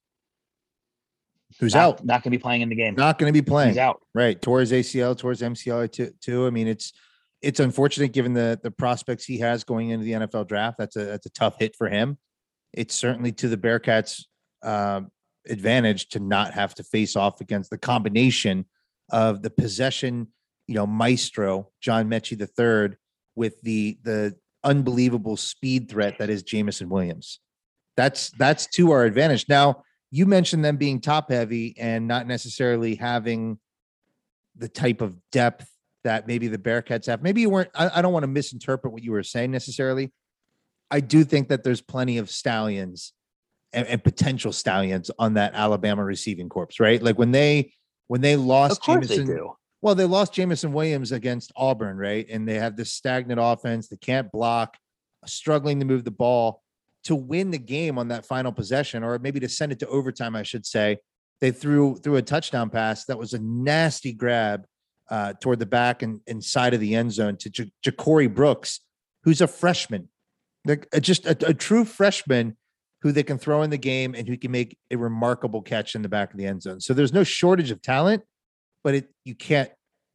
[1.58, 2.04] Who's not, out?
[2.04, 2.94] Not going to be playing in the game.
[2.94, 3.70] Not going to be playing.
[3.70, 4.00] He's out.
[4.14, 4.40] Right.
[4.40, 6.46] Towards ACL, towards MCL too, too.
[6.46, 6.92] I mean, it's
[7.42, 10.78] it's unfortunate given the the prospects he has going into the NFL draft.
[10.78, 12.18] That's a that's a tough hit for him.
[12.72, 14.24] It's certainly to the Bearcats'
[14.62, 15.02] uh,
[15.48, 18.66] advantage to not have to face off against the combination
[19.10, 20.28] of the possession,
[20.66, 22.96] you know, maestro John Metchie III
[23.34, 27.40] with the the unbelievable speed threat that is Jameson Williams.
[27.96, 29.46] That's that's to our advantage.
[29.48, 33.58] Now, you mentioned them being top heavy and not necessarily having
[34.56, 35.70] the type of depth
[36.04, 37.22] that maybe the Bearcats have.
[37.22, 40.12] Maybe you weren't, I, I don't want to misinterpret what you were saying necessarily.
[40.90, 43.12] I do think that there's plenty of stallions
[43.72, 47.00] and, and potential stallions on that Alabama receiving corps, right?
[47.00, 47.72] Like when they
[48.08, 49.52] when they lost Jameson, they do.
[49.82, 52.26] well, they lost Jameson Williams against Auburn, right?
[52.28, 53.86] And they have this stagnant offense.
[53.86, 54.76] They can't block,
[55.26, 56.62] struggling to move the ball
[57.04, 60.36] to win the game on that final possession, or maybe to send it to overtime,
[60.36, 60.98] I should say.
[61.40, 64.66] They threw threw a touchdown pass that was a nasty grab
[65.10, 68.80] uh, toward the back and inside of the end zone to J- Ja'Corey Brooks,
[69.24, 70.08] who's a freshman,
[70.66, 72.56] like just a, a true freshman
[73.02, 76.02] who they can throw in the game and who can make a remarkable catch in
[76.02, 76.80] the back of the end zone.
[76.80, 78.22] So there's no shortage of talent,
[78.84, 79.70] but it you can't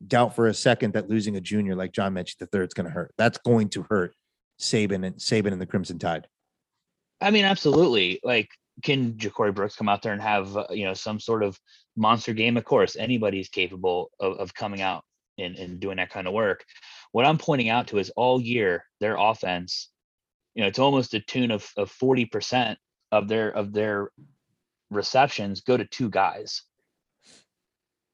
[0.06, 2.86] doubt for a second that losing a junior like John Metchie the third is going
[2.86, 3.14] to hurt.
[3.18, 4.14] That's going to hurt
[4.60, 6.28] Saban and Saban and the Crimson Tide.
[7.22, 8.20] I mean, absolutely.
[8.24, 8.50] Like,
[8.84, 11.60] can Ja'Corey Brooks come out there and have uh, you know some sort of
[11.96, 12.58] monster game?
[12.58, 15.04] Of course, anybody's capable of, of coming out
[15.38, 16.64] and, and doing that kind of work.
[17.12, 19.90] What I'm pointing out to is all year their offense,
[20.54, 22.76] you know, it's almost a tune of of 40%
[23.12, 24.10] of their of their
[24.92, 26.64] receptions go to two guys.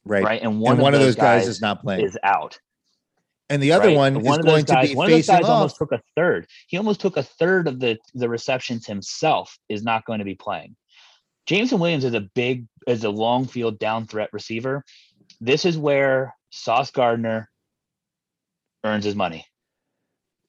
[0.05, 0.23] Right.
[0.23, 0.41] Right.
[0.41, 2.05] And And one, one, of, those those guys, guys is not playing.
[2.05, 2.59] is out.
[3.51, 3.97] And the other right?
[3.97, 5.49] one And is of going those guys, to be one of those guys off.
[5.49, 6.47] almost took a third.
[6.67, 9.57] He almost took a third of the the receptions himself.
[9.69, 10.75] Is not going to be playing.
[11.47, 14.83] Jameson Williams is a big, is a long field down threat receiver.
[15.39, 17.49] This is where Sauce Gardner
[18.83, 19.45] earns his money.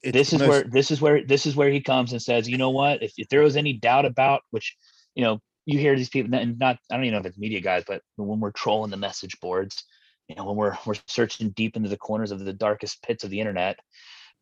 [0.02, 2.48] It's this is almost- where this is where this is where he comes and says,
[2.48, 3.02] you know what?
[3.02, 4.76] If, if there was any doubt about which,
[5.14, 7.60] you know, you hear these people and not I don't even know if it's media
[7.60, 9.84] guys, but when we're trolling the message boards,
[10.32, 13.30] you know, when we're we're searching deep into the corners of the darkest pits of
[13.30, 13.78] the internet,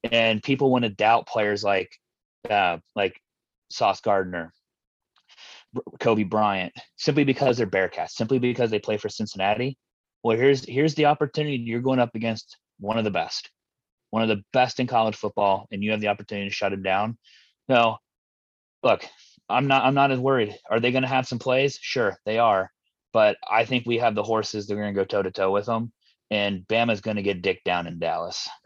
[0.05, 1.91] and people want to doubt players like
[2.49, 3.21] uh like
[3.71, 4.53] Sauce Gardner,
[6.01, 9.77] Coby Bryant, simply because they're Bearcats, simply because they play for Cincinnati.
[10.23, 11.57] Well, here's here's the opportunity.
[11.57, 13.51] You're going up against one of the best
[14.11, 16.83] one of the best in college football, and you have the opportunity to shut him
[16.83, 17.17] down.
[17.69, 17.99] No,
[18.83, 19.05] look,
[19.49, 20.57] I'm not I'm not as worried.
[20.69, 21.79] Are they going to have some plays?
[21.81, 22.71] Sure, they are.
[23.13, 24.67] But I think we have the horses.
[24.67, 25.93] They're going to go toe to toe with them,
[26.31, 28.49] and Bama's going to get dick down in Dallas.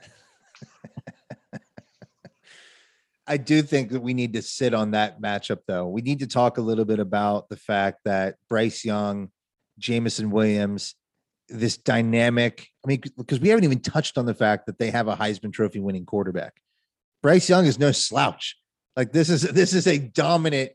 [3.26, 5.88] I do think that we need to sit on that matchup, though.
[5.88, 9.30] We need to talk a little bit about the fact that Bryce Young,
[9.78, 10.94] Jameson Williams,
[11.48, 12.68] this dynamic.
[12.84, 15.52] I mean, because we haven't even touched on the fact that they have a Heisman
[15.52, 16.54] Trophy winning quarterback.
[17.22, 18.56] Bryce Young is no slouch.
[18.96, 20.72] Like this is this is a dominant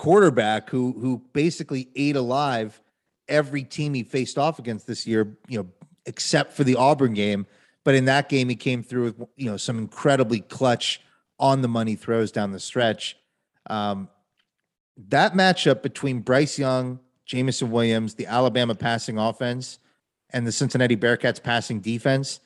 [0.00, 2.80] quarterback who who basically ate alive
[3.28, 5.36] every team he faced off against this year.
[5.46, 5.68] You know,
[6.06, 7.46] except for the Auburn game.
[7.84, 11.02] But in that game, he came through with you know some incredibly clutch
[11.38, 13.18] on the money throws down the stretch.
[13.68, 14.08] Um,
[15.08, 19.80] that matchup between Bryce Young, Jameson Williams, the Alabama passing offense,
[20.30, 22.40] and the Cincinnati Bearcats passing defense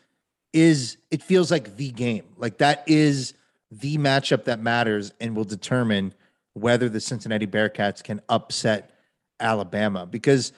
[0.52, 2.24] is it feels like the game.
[2.36, 3.34] Like that is
[3.70, 6.14] the matchup that matters and will determine
[6.54, 8.90] whether the Cincinnati Bearcats can upset
[9.38, 10.06] Alabama.
[10.06, 10.52] Because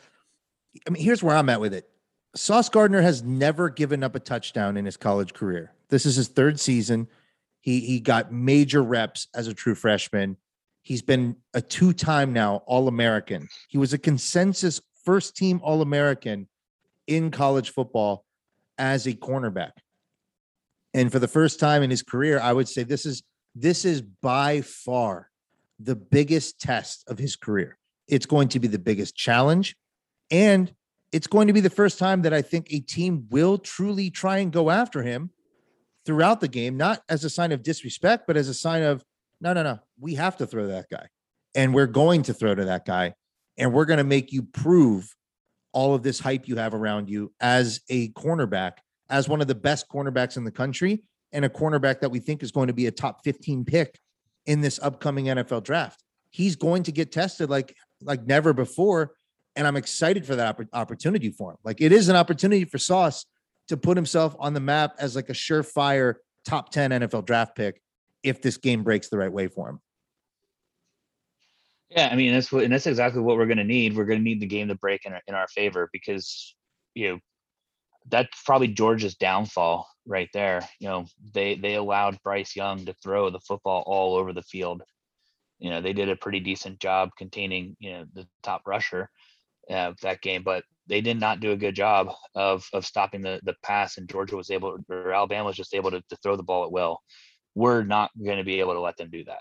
[0.87, 1.89] I mean, here's where I'm at with it.
[2.35, 5.73] Sauce Gardner has never given up a touchdown in his college career.
[5.89, 7.09] This is his third season.
[7.61, 10.37] He he got major reps as a true freshman.
[10.83, 13.49] He's been a two-time now All-American.
[13.69, 16.47] He was a consensus first-team All-American
[17.09, 18.25] in college football
[18.79, 19.73] as a cornerback.
[20.95, 23.23] And for the first time in his career, I would say this is
[23.55, 25.31] this is by far
[25.79, 27.79] the biggest test of his career.
[28.09, 29.77] It's going to be the biggest challenge
[30.31, 30.73] and
[31.12, 34.39] it's going to be the first time that I think a team will truly try
[34.39, 35.31] and go after him
[36.05, 39.05] throughout the game, not as a sign of disrespect, but as a sign of
[39.41, 41.07] no, no, no, we have to throw that guy.
[41.55, 43.15] And we're going to throw to that guy.
[43.59, 45.15] And we're going to make you prove
[45.73, 48.73] all of this hype you have around you as a cornerback,
[49.11, 52.43] as one of the best cornerbacks in the country, and a cornerback that we think
[52.43, 53.99] is going to be a top 15 pick
[54.47, 56.03] in this upcoming NFL draft.
[56.31, 59.15] He's going to get tested like like never before.
[59.55, 61.57] And I'm excited for that oppor- opportunity for him.
[61.65, 63.25] Like it is an opportunity for Sauce
[63.69, 67.81] to put himself on the map as like a surefire top 10 NFL draft pick
[68.23, 69.81] if this game breaks the right way for him.
[71.91, 73.97] Yeah, I mean that's what, and that's exactly what we're going to need.
[73.97, 76.55] We're going to need the game to break in our, in our favor because
[76.95, 77.19] you know
[78.09, 80.66] that's probably Georgia's downfall right there.
[80.81, 84.83] You know, they they allowed Bryce Young to throw the football all over the field.
[85.59, 89.11] You know, they did a pretty decent job containing you know the top rusher
[89.71, 93.40] uh, that game, but they did not do a good job of of stopping the
[93.45, 93.99] the pass.
[93.99, 96.73] And Georgia was able, or Alabama was just able to, to throw the ball at
[96.73, 96.99] will.
[97.55, 99.40] We're not going to be able to let them do that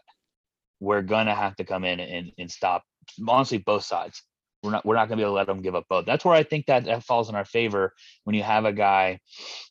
[0.80, 2.84] we're gonna have to come in and, and stop
[3.28, 4.24] honestly both sides.
[4.66, 6.06] We're not we're not gonna be able to let them give up both.
[6.06, 9.20] That's where I think that, that falls in our favor when you have a guy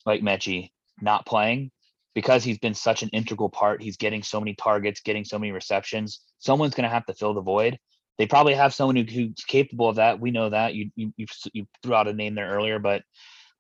[0.07, 1.70] like Metchie not playing
[2.14, 3.83] because he's been such an integral part.
[3.83, 6.20] He's getting so many targets, getting so many receptions.
[6.38, 7.78] Someone's gonna have to fill the void.
[8.18, 10.20] They probably have someone who, who's capable of that.
[10.20, 10.74] We know that.
[10.74, 13.02] You, you you you threw out a name there earlier, but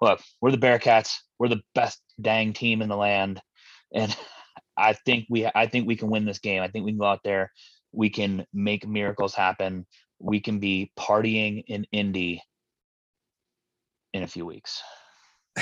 [0.00, 1.16] look, we're the Bearcats.
[1.38, 3.40] We're the best dang team in the land,
[3.92, 4.16] and
[4.76, 6.62] I think we I think we can win this game.
[6.62, 7.50] I think we can go out there,
[7.94, 9.86] we can make miracles happen.
[10.18, 12.42] We can be partying in Indy
[14.12, 14.82] in a few weeks.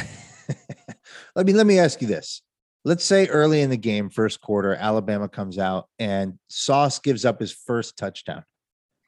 [1.34, 2.42] let me let me ask you this.
[2.84, 7.40] Let's say early in the game, first quarter, Alabama comes out and Sauce gives up
[7.40, 8.44] his first touchdown.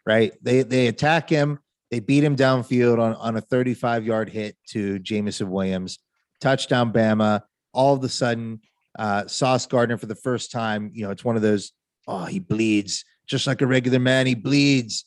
[0.07, 0.33] Right?
[0.43, 1.59] They they attack him,
[1.91, 5.99] they beat him downfield on, on a 35 yard hit to Jameson Williams.
[6.41, 7.43] touchdown Bama.
[7.73, 8.61] All of a sudden,
[8.99, 11.73] uh, Sauce Gardner for the first time, you know, it's one of those,
[12.07, 14.27] oh, he bleeds just like a regular man.
[14.27, 15.05] He bleeds.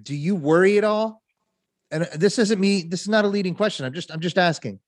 [0.00, 1.22] Do you worry at all?
[1.90, 2.82] And uh, this isn't me.
[2.82, 3.84] This is not a leading question.
[3.84, 4.80] I'm just, I'm just asking.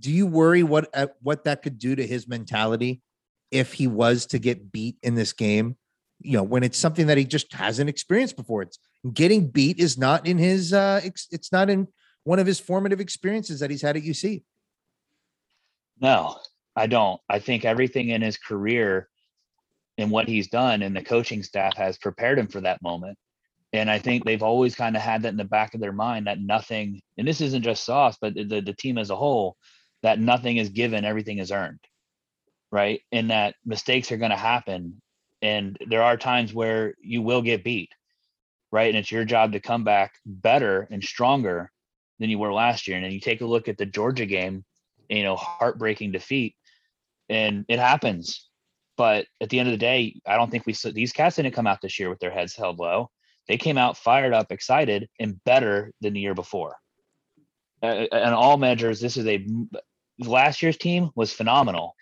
[0.00, 3.02] Do you worry what uh, what that could do to his mentality
[3.50, 5.76] if he was to get beat in this game?
[6.20, 8.62] You know, when it's something that he just hasn't experienced before.
[8.62, 8.78] It's
[9.12, 10.72] getting beat is not in his.
[10.72, 11.88] uh ex, It's not in
[12.24, 14.42] one of his formative experiences that he's had at UC.
[16.00, 16.38] No,
[16.76, 17.20] I don't.
[17.28, 19.08] I think everything in his career
[19.96, 23.18] and what he's done and the coaching staff has prepared him for that moment.
[23.72, 26.26] And I think they've always kind of had that in the back of their mind
[26.26, 29.56] that nothing, and this isn't just Sauce, but the, the team as a whole,
[30.02, 31.80] that nothing is given, everything is earned.
[32.70, 33.02] Right.
[33.12, 35.00] And that mistakes are going to happen.
[35.42, 37.92] And there are times where you will get beat.
[38.70, 38.88] Right.
[38.88, 41.70] And it's your job to come back better and stronger
[42.18, 42.96] than you were last year.
[42.96, 44.64] And then you take a look at the Georgia game,
[45.08, 46.54] you know, heartbreaking defeat
[47.28, 48.48] and it happens.
[48.96, 51.66] But at the end of the day, I don't think we these cats didn't come
[51.66, 53.10] out this year with their heads held low.
[53.48, 56.76] They came out fired up, excited, and better than the year before.
[57.82, 59.46] And all measures, this is a
[60.18, 61.94] last year's team was phenomenal.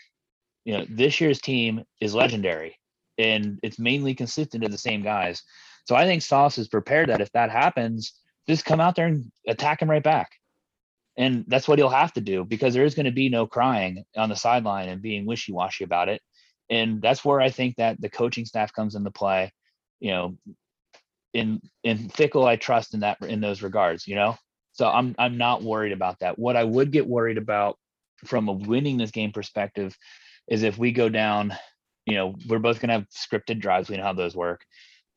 [0.65, 2.79] You know, this year's team is legendary,
[3.19, 5.43] and it's mainly consistent of the same guys.
[5.85, 8.15] So I think Sauce is prepared that if that happens,
[8.49, 10.31] just come out there and attack him right back
[11.17, 14.05] and that's what he'll have to do because there is going to be no crying
[14.17, 16.21] on the sideline and being wishy-washy about it
[16.71, 19.53] and that's where i think that the coaching staff comes into play
[20.01, 20.37] you know
[21.37, 24.37] in in Fickell i trust in that in those regards you know
[24.73, 27.77] so i'm i'm not worried about that what i would get worried about
[28.25, 29.97] from a winning this game perspective
[30.49, 31.55] is if we go down
[32.07, 34.65] you know we're both going to have scripted drives we know how those work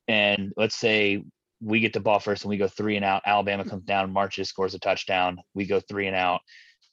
[0.08, 1.22] and let's say
[1.62, 3.22] we get the ball first and we go three and out.
[3.26, 5.40] Alabama comes down, marches, scores a touchdown.
[5.54, 6.40] We go three and out,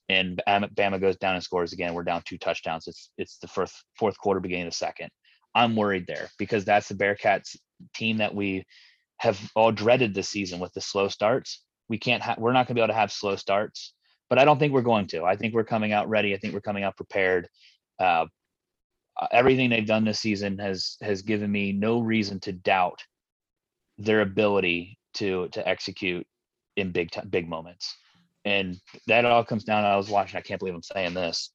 [0.10, 1.94] and Bama goes down and scores again.
[1.94, 2.88] We're down two touchdowns.
[2.88, 5.10] It's it's the first fourth quarter, beginning of the second.
[5.56, 7.56] I'm worried there because that's the Bearcats
[7.96, 8.66] team that we
[9.20, 11.64] have all dreaded this season with the slow starts.
[11.90, 13.94] We can't have we're not gonna be able to have slow starts,
[14.30, 15.26] but I don't think we're going to.
[15.26, 16.34] I think we're coming out ready.
[16.34, 17.48] I think we're coming out prepared.
[18.00, 18.26] Uh,
[19.32, 23.04] everything they've done this season has has given me no reason to doubt
[23.98, 26.26] their ability to to execute
[26.76, 27.96] in big t- big moments
[28.46, 31.52] and that all comes down i was watching i can't believe i'm saying this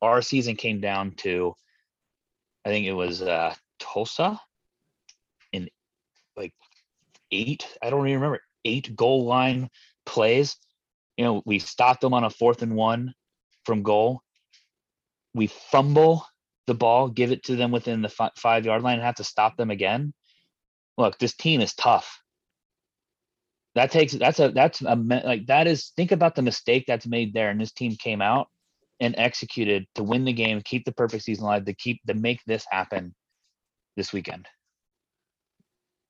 [0.00, 1.54] our season came down to
[2.64, 4.40] i think it was uh tulsa
[6.36, 6.52] like
[7.30, 9.68] eight i don't even remember eight goal line
[10.06, 10.56] plays
[11.16, 13.12] you know we stopped them on a fourth and one
[13.64, 14.22] from goal
[15.34, 16.26] we fumble
[16.66, 19.24] the ball give it to them within the f- five yard line and have to
[19.24, 20.12] stop them again
[20.96, 22.20] look, this team is tough.
[23.74, 27.34] That takes that's a that's a like that is think about the mistake that's made
[27.34, 28.46] there, and this team came out
[29.00, 32.40] and executed to win the game, keep the perfect season alive, to keep to make
[32.46, 33.14] this happen
[33.96, 34.46] this weekend.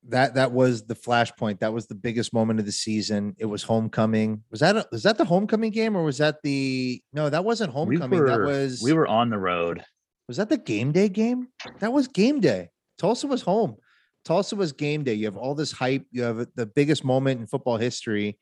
[0.09, 1.59] That that was the flashpoint.
[1.59, 3.35] That was the biggest moment of the season.
[3.39, 4.43] It was homecoming.
[4.51, 7.29] Was that a, was that the homecoming game or was that the no?
[7.29, 8.09] That wasn't homecoming.
[8.11, 9.83] We were, that was we were on the road.
[10.27, 11.47] Was that the game day game?
[11.79, 12.69] That was game day.
[12.99, 13.77] Tulsa was home.
[14.25, 15.13] Tulsa was game day.
[15.13, 16.05] You have all this hype.
[16.11, 18.37] You have the biggest moment in football history,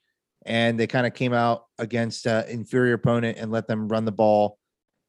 [0.45, 4.11] and they kind of came out against an inferior opponent and let them run the
[4.11, 4.59] ball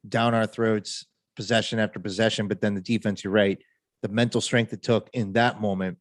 [0.09, 2.47] down our throats, possession after possession.
[2.49, 3.59] But then the defense, you're right,
[4.03, 5.99] the mental strength it took in that moment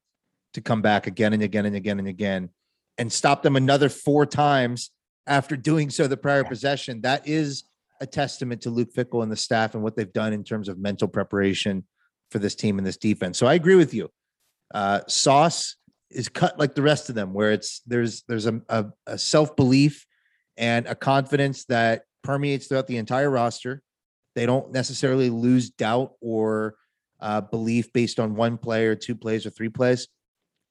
[0.54, 2.50] to come back again and again and again and again
[2.98, 4.92] and stop them another four times
[5.26, 7.02] after doing so the prior possession.
[7.02, 7.64] That is
[8.02, 10.78] a testament to Luke Fickell and the staff and what they've done in terms of
[10.78, 11.86] mental preparation
[12.32, 13.38] for this team and this defense.
[13.38, 14.10] So I agree with you.
[14.74, 15.76] Uh, Sauce
[16.10, 19.56] is cut like the rest of them, where it's there's there's a, a, a self
[19.56, 20.06] belief
[20.58, 23.82] and a confidence that permeates throughout the entire roster.
[24.36, 26.76] They don't necessarily lose doubt or
[27.20, 30.08] uh, belief based on one play or two plays or three plays.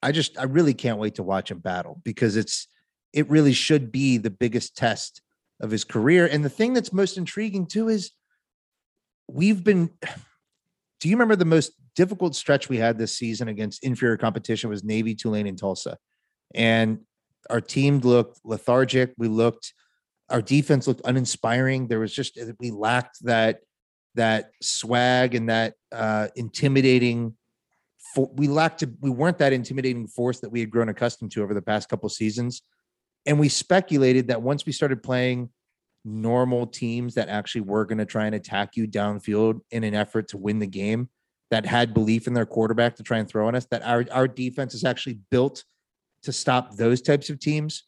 [0.02, 2.68] I just I really can't wait to watch him battle because it's
[3.12, 5.22] it really should be the biggest test
[5.60, 6.26] of his career.
[6.26, 8.10] And the thing that's most intriguing too is
[9.28, 9.90] we've been
[11.00, 14.84] do you remember the most difficult stretch we had this season against inferior competition was
[14.84, 15.98] Navy, Tulane, and Tulsa.
[16.54, 17.00] And
[17.50, 19.12] our team looked lethargic.
[19.18, 19.74] We looked,
[20.28, 21.88] our defense looked uninspiring.
[21.88, 23.60] There was just we lacked that
[24.14, 27.36] that swag and that uh, intimidating.
[28.14, 28.84] For, we lacked.
[29.00, 32.08] We weren't that intimidating force that we had grown accustomed to over the past couple
[32.08, 32.62] seasons.
[33.26, 35.50] And we speculated that once we started playing
[36.04, 40.28] normal teams that actually were going to try and attack you downfield in an effort
[40.28, 41.08] to win the game
[41.50, 44.26] that had belief in their quarterback to try and throw on us that our, our
[44.26, 45.62] defense is actually built
[46.24, 47.84] to stop those types of teams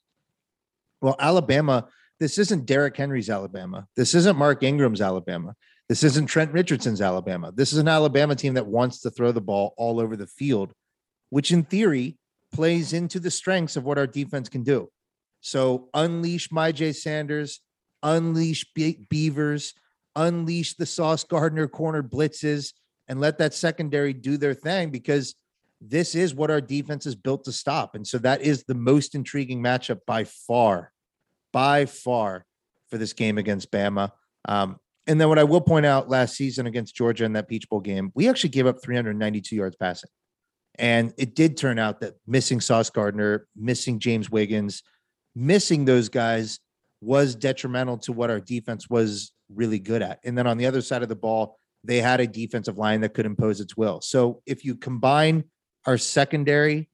[1.01, 1.89] well alabama
[2.21, 3.87] this isn't Derrick Henry's Alabama.
[3.97, 5.55] This isn't Mark Ingram's Alabama.
[5.89, 7.53] This isn't Trent Richardson's Alabama.
[7.53, 10.73] This is an Alabama team that wants to throw the ball all over the field,
[11.29, 12.17] which in theory
[12.53, 14.89] plays into the strengths of what our defense can do.
[15.41, 17.61] So unleash Myjai Sanders,
[18.03, 19.75] unleash Be- Beavers,
[20.17, 22.73] unleash the Sauce Gardner corner blitzes,
[23.09, 25.35] and let that secondary do their thing because
[25.81, 27.95] this is what our defense is built to stop.
[27.95, 30.93] And so that is the most intriguing matchup by far,
[31.53, 32.47] by far
[32.89, 34.13] for this game against Bama.
[34.47, 37.69] Um, and then what I will point out last season against Georgia in that Peach
[37.69, 40.11] Bowl game, we actually gave up 392 yards passing.
[40.77, 44.83] And it did turn out that missing Sauce Gardner, missing James Wiggins,
[45.35, 46.59] missing those guys
[47.01, 50.21] was detrimental to what our defense was really good at.
[50.25, 53.13] And then on the other side of the ball, they had a defensive line that
[53.13, 54.01] could impose its will.
[54.01, 55.45] So if you combine
[55.87, 56.89] our secondary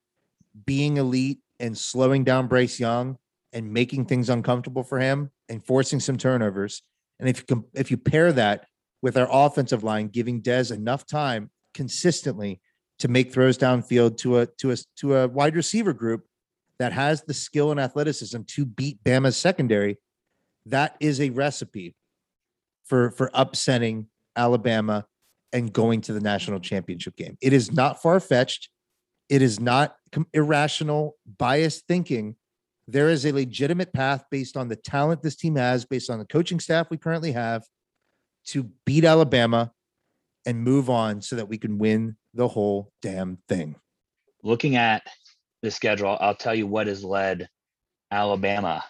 [0.66, 3.16] being elite and slowing down Bryce Young
[3.52, 6.82] and making things uncomfortable for him and forcing some turnovers,
[7.20, 8.66] and if you com- if you pair that
[9.02, 12.60] with our offensive line giving Dez enough time consistently
[12.98, 16.26] to make throws downfield to a to a to a wide receiver group
[16.78, 19.98] that has the skill and athleticism to beat Bama's secondary,
[20.66, 21.94] that is a recipe
[22.84, 25.06] for for upsetting Alabama
[25.52, 27.36] and going to the national championship game.
[27.40, 28.68] It is not far fetched.
[29.28, 29.96] It is not
[30.32, 32.36] irrational, biased thinking.
[32.90, 36.24] There is a legitimate path based on the talent this team has, based on the
[36.24, 37.62] coaching staff we currently have,
[38.46, 39.70] to beat Alabama
[40.44, 43.76] and move on so that we can win the whole damn thing.
[44.42, 45.02] Looking at
[45.62, 47.48] the schedule, I'll tell you what has led
[48.10, 48.82] Alabama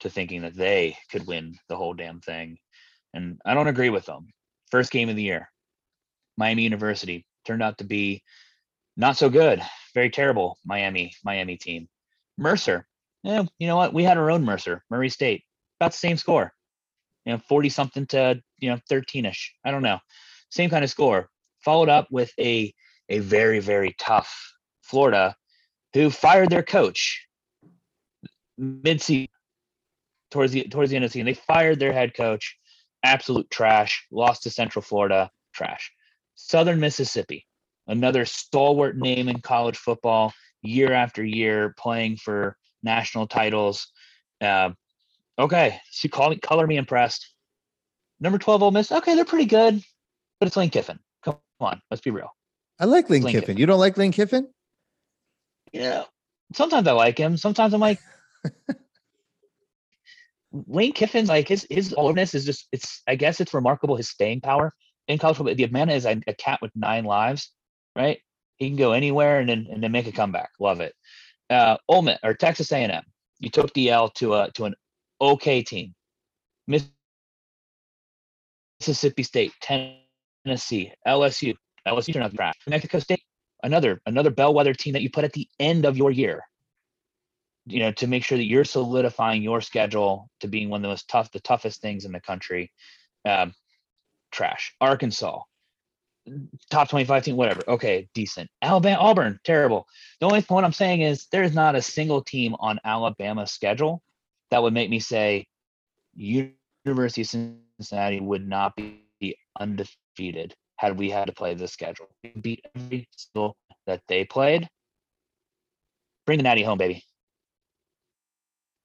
[0.00, 2.58] to thinking that they could win the whole damn thing.
[3.12, 4.28] And I don't agree with them.
[4.70, 5.50] First game of the year,
[6.36, 8.22] Miami University turned out to be
[8.96, 9.60] not so good,
[9.94, 11.88] very terrible Miami Miami team.
[12.38, 12.86] Mercer,
[13.22, 13.94] yeah, you know what?
[13.94, 15.44] We had our own Mercer, Murray State,
[15.80, 16.52] about the same score,
[17.24, 19.54] you know, forty something to you know thirteen ish.
[19.64, 19.98] I don't know,
[20.50, 21.28] same kind of score.
[21.64, 22.74] Followed up with a
[23.08, 25.36] a very very tough Florida,
[25.94, 27.26] who fired their coach
[28.58, 29.28] mid season
[30.30, 31.26] towards the towards the end of the season.
[31.26, 32.56] They fired their head coach,
[33.04, 34.04] absolute trash.
[34.10, 35.92] Lost to Central Florida, trash.
[36.34, 37.46] Southern Mississippi,
[37.86, 43.88] another stalwart name in college football, year after year playing for national titles.
[44.40, 44.70] Uh,
[45.38, 47.32] okay, so call me, color me impressed.
[48.20, 49.82] Number 12 Ole Miss, okay, they're pretty good,
[50.38, 50.98] but it's Lane Kiffin.
[51.24, 52.30] Come on, let's be real.
[52.78, 53.46] I like Lane, Lane Kiffin.
[53.46, 53.56] Kiffin.
[53.58, 54.48] You don't like Lane Kiffin?
[55.72, 56.04] Yeah,
[56.54, 57.36] sometimes I like him.
[57.36, 57.98] Sometimes I'm like,
[60.52, 64.42] Lane Kiffin's like his his allness is just it's I guess it's remarkable his staying
[64.42, 64.74] power
[65.08, 65.54] in college football.
[65.54, 67.50] The man is a, a cat with nine lives,
[67.96, 68.18] right?
[68.56, 70.50] He can go anywhere and then and then make a comeback.
[70.60, 70.94] Love it.
[71.52, 73.02] Uh, Ole Miss or Texas A&M.
[73.40, 74.74] You took DL to a to an
[75.20, 75.94] okay team.
[78.80, 81.54] Mississippi State, Tennessee, LSU.
[81.86, 82.54] LSU turned out trash.
[82.66, 83.22] Mexico State,
[83.62, 86.42] another another bellwether team that you put at the end of your year
[87.66, 90.88] you know to make sure that you're solidifying your schedule to being one of the
[90.88, 92.72] most tough the toughest things in the country
[93.24, 93.52] um,
[94.30, 95.40] trash arkansas
[96.70, 97.62] top 25 team whatever.
[97.68, 98.48] Okay decent.
[98.60, 99.86] Alabama auburn terrible.
[100.20, 104.02] The only point i'm saying is there's not a single team on alabama's schedule
[104.50, 105.46] that would make me say
[106.14, 109.02] university of cincinnati would not be
[109.58, 112.08] undefeated had we had to play this schedule.
[112.22, 113.56] We beat every single
[113.86, 114.68] that they played.
[116.26, 117.04] Bring the natty home baby.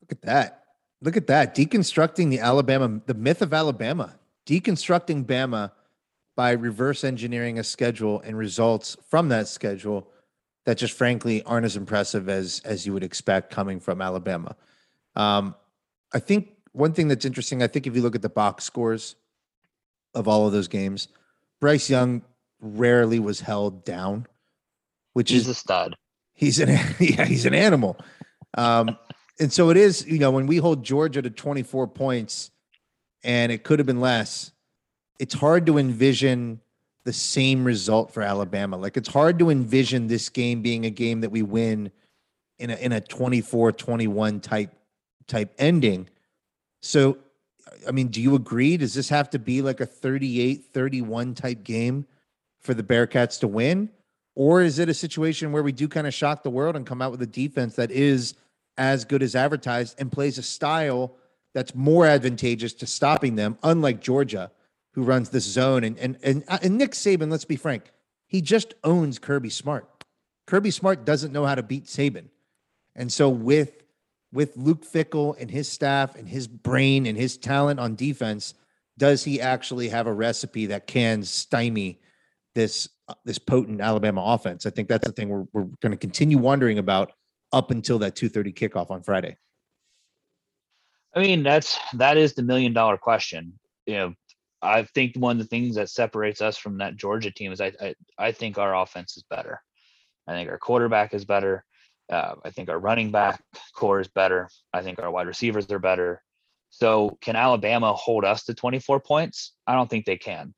[0.01, 0.63] Look at that.
[1.01, 1.55] Look at that.
[1.55, 4.15] Deconstructing the Alabama, the myth of Alabama,
[4.45, 5.71] deconstructing Bama
[6.37, 10.07] by reverse engineering a schedule and results from that schedule
[10.65, 14.55] that just frankly aren't as impressive as as you would expect coming from Alabama.
[15.15, 15.55] Um,
[16.13, 19.15] I think one thing that's interesting, I think if you look at the box scores
[20.13, 21.07] of all of those games,
[21.59, 22.21] Bryce Young
[22.61, 24.27] rarely was held down,
[25.13, 25.95] which he's is a stud
[26.37, 26.69] He's an
[26.99, 27.97] yeah, he's an animal.
[28.55, 28.95] Um,
[29.39, 32.51] and so it is, you know, when we hold Georgia to 24 points
[33.23, 34.51] and it could have been less,
[35.19, 36.61] it's hard to envision
[37.03, 38.77] the same result for Alabama.
[38.77, 41.91] Like it's hard to envision this game being a game that we win
[42.59, 44.71] in a in a 24-21 type
[45.27, 46.09] type ending.
[46.81, 47.17] So
[47.87, 48.77] I mean, do you agree?
[48.77, 52.05] Does this have to be like a 38-31 type game
[52.59, 53.89] for the Bearcats to win?
[54.35, 57.01] Or is it a situation where we do kind of shock the world and come
[57.01, 58.35] out with a defense that is
[58.77, 61.15] as good as advertised and plays a style
[61.53, 64.51] that's more advantageous to stopping them, unlike Georgia,
[64.97, 65.83] who runs this zone.
[65.83, 67.91] And and and, uh, and Nick Saban, let's be frank,
[68.25, 69.87] he just owns Kirby Smart.
[70.47, 72.29] Kirby Smart doesn't know how to beat Saban.
[72.95, 73.83] And so with
[74.33, 78.55] with Luke Fickell and his staff and his brain and his talent on defense,
[78.97, 82.01] does he actually have a recipe that can stymie
[82.55, 84.65] this uh, this potent Alabama offense?
[84.65, 87.11] I think that's the thing we're we're going to continue wondering about
[87.53, 89.37] up until that 2:30 kickoff on Friday.
[91.15, 93.59] I mean, that's that is the million dollar question.
[93.85, 94.13] You know,
[94.67, 97.71] I think one of the things that separates us from that Georgia team is I
[97.81, 99.61] I, I think our offense is better.
[100.27, 101.63] I think our quarterback is better.
[102.11, 103.41] Uh, I think our running back
[103.75, 104.49] core is better.
[104.73, 106.21] I think our wide receivers are better.
[106.69, 109.53] So, can Alabama hold us to 24 points?
[109.65, 110.53] I don't think they can.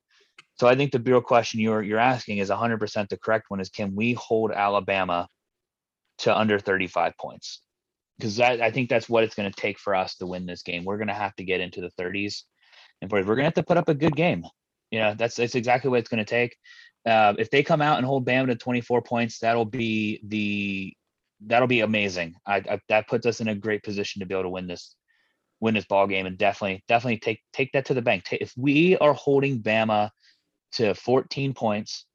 [0.58, 3.70] So, I think the real question you're you're asking is 100% the correct one: is
[3.70, 5.28] can we hold Alabama
[6.18, 7.62] to under 35 points?
[8.18, 10.84] Because I think that's what it's going to take for us to win this game.
[10.84, 12.42] We're going to have to get into the 30s,
[13.00, 14.44] and we're to have to put up a good game.
[14.90, 16.56] You know, that's that's exactly what it's to take.
[17.06, 20.92] Uh, if they come out and hold Bama to 24 points, that'll be the
[21.46, 22.34] that'll be amazing.
[22.46, 24.94] I, I, that puts us in a great position to be able to win this
[25.60, 28.24] win this ball game and definitely definitely take take that to the bank.
[28.32, 30.10] If we are holding Bama
[30.72, 32.06] to 14 points,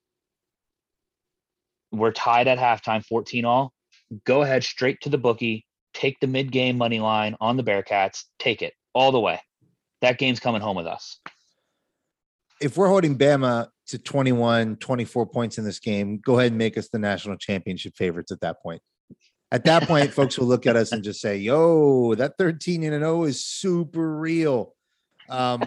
[1.92, 3.74] we're tied at halftime, 14 all.
[4.26, 8.26] Go ahead straight to the bookie, take the mid game money line on the Bearcats,
[8.38, 9.40] take it all the way.
[10.06, 11.20] That game's coming home with us.
[12.62, 16.78] If we're holding Bama to 21, 24 points in this game, go ahead and make
[16.78, 18.84] us the national championship favorites at that point.
[19.52, 22.94] At that point, folks will look at us and just say, "Yo, that 13 and
[22.94, 24.76] 0 is super real."
[25.28, 25.64] Um,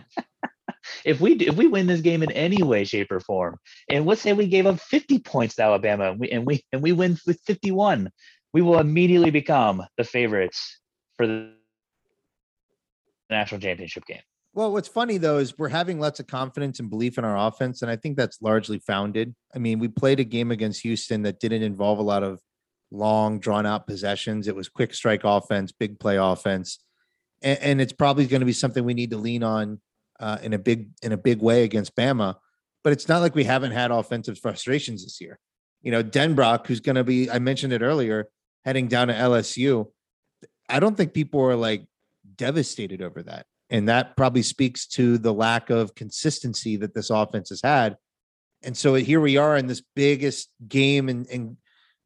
[1.05, 3.59] if we if we win this game in any way, shape, or form,
[3.91, 6.81] and let's say we gave up 50 points to Alabama, and we and we and
[6.81, 8.09] we win with 51,
[8.53, 10.79] we will immediately become the favorites
[11.17, 11.55] for the
[13.31, 14.21] national championship game.
[14.59, 17.83] Well, what's funny though is we're having lots of confidence and belief in our offense,
[17.83, 19.37] and I think that's largely founded.
[19.55, 22.41] I mean, we played a game against Houston that didn't involve a lot of
[22.91, 24.49] long, drawn out possessions.
[24.49, 26.81] It was quick strike offense, big play offense,
[27.41, 29.81] and, and it's probably going to be something we need to lean on
[30.19, 32.35] uh, in a big in a big way against Bama.
[32.83, 35.39] But it's not like we haven't had offensive frustrations this year.
[35.83, 38.27] You know, Denbrock, who's going to be, I mentioned it earlier,
[38.65, 39.93] heading down to LSU.
[40.69, 41.87] I don't think people are like
[42.37, 43.47] devastated over that.
[43.71, 47.97] And that probably speaks to the lack of consistency that this offense has had.
[48.63, 51.57] And so here we are in this biggest game in, in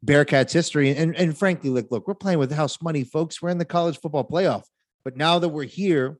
[0.05, 0.95] Bearcats history.
[0.95, 3.41] And, and frankly, like, look, we're playing with house money, folks.
[3.41, 4.63] We're in the college football playoff.
[5.03, 6.17] But now that we're here,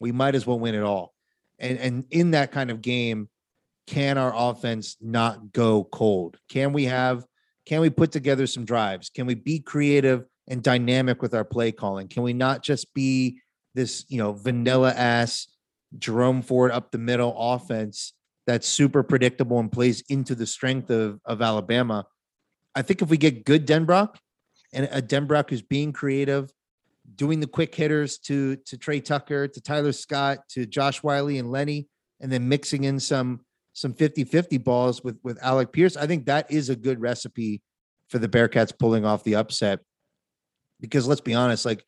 [0.00, 1.12] we might as well win it all.
[1.58, 3.28] And and in that kind of game,
[3.86, 6.36] can our offense not go cold?
[6.48, 7.24] Can we have
[7.66, 9.08] can we put together some drives?
[9.08, 12.08] Can we be creative and dynamic with our play calling?
[12.08, 13.40] Can we not just be
[13.74, 15.48] this, you know, vanilla ass
[15.98, 18.12] Jerome Ford up the middle offense
[18.46, 22.06] that's super predictable and plays into the strength of, of Alabama?
[22.74, 24.16] I think if we get good Denbrock
[24.72, 26.52] and a Denbrock who's being creative,
[27.14, 31.50] doing the quick hitters to to Tre Tucker, to Tyler Scott, to Josh Whyle and
[31.50, 31.88] Lenny,
[32.20, 33.40] and then mixing in some
[33.72, 37.62] some 50-50 balls with with Alec Pierce, I think that is a good recipe
[38.08, 39.80] for the Bearcats pulling off the upset.
[40.80, 41.84] Because let's be honest, like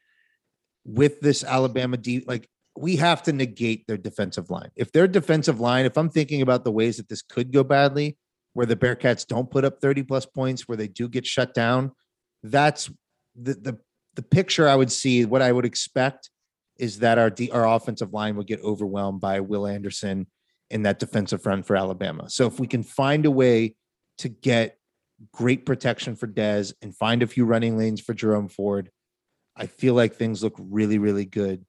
[0.86, 4.70] with this Alabama D, like we have to negate their defensive line.
[4.76, 8.16] If their defensive line, if I'm thinking about the ways that this could go badly,
[8.52, 11.92] where the Bearcats don't put up 30 plus points, where they do get shut down,
[12.42, 12.90] that's
[13.34, 13.78] the the
[14.14, 15.24] the picture I would see.
[15.24, 16.30] What I would expect
[16.78, 20.26] is that our D, our offensive line would get overwhelmed by Will Anderson
[20.70, 22.28] in that defensive front for Alabama.
[22.30, 23.76] So if we can find a way
[24.18, 24.78] to get
[25.32, 28.90] great protection for Dez and find a few running lanes for Jerome Ford,
[29.56, 31.64] I feel like things look really really good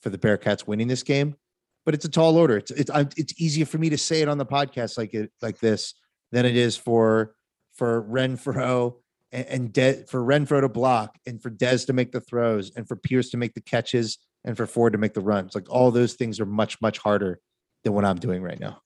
[0.00, 1.36] for the Bearcats winning this game.
[1.84, 2.56] But it's a tall order.
[2.56, 5.58] It's it's it's easier for me to say it on the podcast like it like
[5.58, 5.94] this
[6.30, 7.34] than it is for
[7.74, 8.96] for Renfro
[9.32, 12.86] and, and De- for Renfro to block and for Dez to make the throws and
[12.86, 15.54] for Pierce to make the catches and for Ford to make the runs.
[15.54, 17.40] Like all those things are much much harder
[17.84, 18.82] than what I'm doing right now.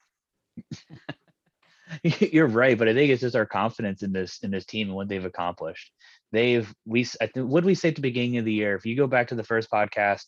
[2.02, 4.96] You're right, but I think it's just our confidence in this in this team and
[4.96, 5.92] what they've accomplished.
[6.34, 8.74] They've we what we say at the beginning of the year?
[8.74, 10.24] If you go back to the first podcast,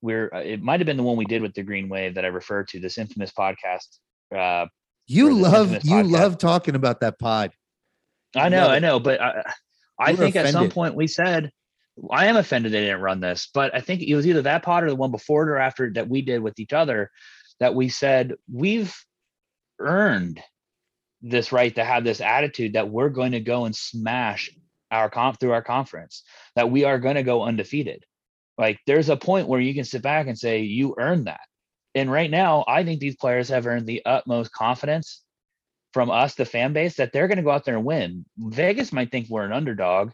[0.00, 2.24] where uh, it might have been the one we did with the Green Wave that
[2.24, 3.86] I referred to, this infamous podcast
[4.34, 4.66] uh,
[5.06, 6.10] you love you podcast.
[6.10, 7.52] love talking about that pod.
[8.34, 9.42] I know, I know, but I,
[9.98, 10.54] I think offended.
[10.54, 11.50] at some point we said
[12.10, 14.84] I am offended they didn't run this, but I think it was either that pod
[14.84, 17.10] or the one before it or after that we did with each other
[17.60, 18.94] that we said we've
[19.78, 20.40] earned
[21.20, 24.50] this right to have this attitude that we're going to go and smash
[24.92, 26.22] our comp through our conference,
[26.54, 28.04] that we are going to go undefeated.
[28.58, 31.40] Like there's a point where you can sit back and say you earned that.
[31.94, 35.22] And right now, I think these players have earned the utmost confidence
[35.92, 38.24] from us, the fan base, that they're going to go out there and win.
[38.38, 40.12] Vegas might think we're an underdog,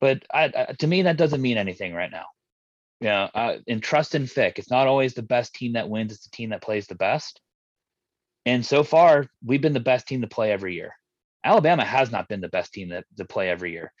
[0.00, 2.26] but I, I, to me, that doesn't mean anything right now.
[3.00, 4.58] you know, uh, and trust in Fick.
[4.58, 7.40] It's not always the best team that wins; it's the team that plays the best.
[8.46, 10.94] And so far, we've been the best team to play every year.
[11.44, 13.92] Alabama has not been the best team that, to play every year.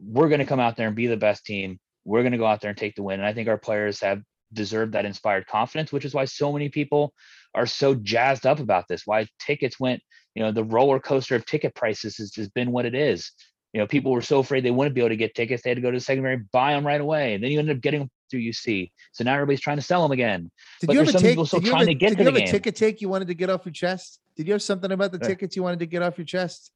[0.00, 1.78] We're going to come out there and be the best team.
[2.04, 3.20] We're going to go out there and take the win.
[3.20, 4.22] And I think our players have
[4.52, 7.12] deserved that inspired confidence, which is why so many people
[7.54, 9.02] are so jazzed up about this.
[9.04, 10.00] Why tickets went,
[10.34, 13.32] you know, the roller coaster of ticket prices has, has been what it is.
[13.72, 15.76] You know, people were so afraid they wouldn't be able to get tickets, they had
[15.76, 17.34] to go to the secondary, buy them right away.
[17.34, 18.90] And then you ended up getting them through UC.
[19.12, 20.50] So now everybody's trying to sell them again.
[20.80, 21.30] Did But you there's ever some take?
[21.32, 22.52] people still Did you trying ever, to get did to you the have a game.
[22.52, 24.20] ticket take you wanted to get off your chest?
[24.36, 26.70] Did you have something about the tickets you wanted to get off your chest?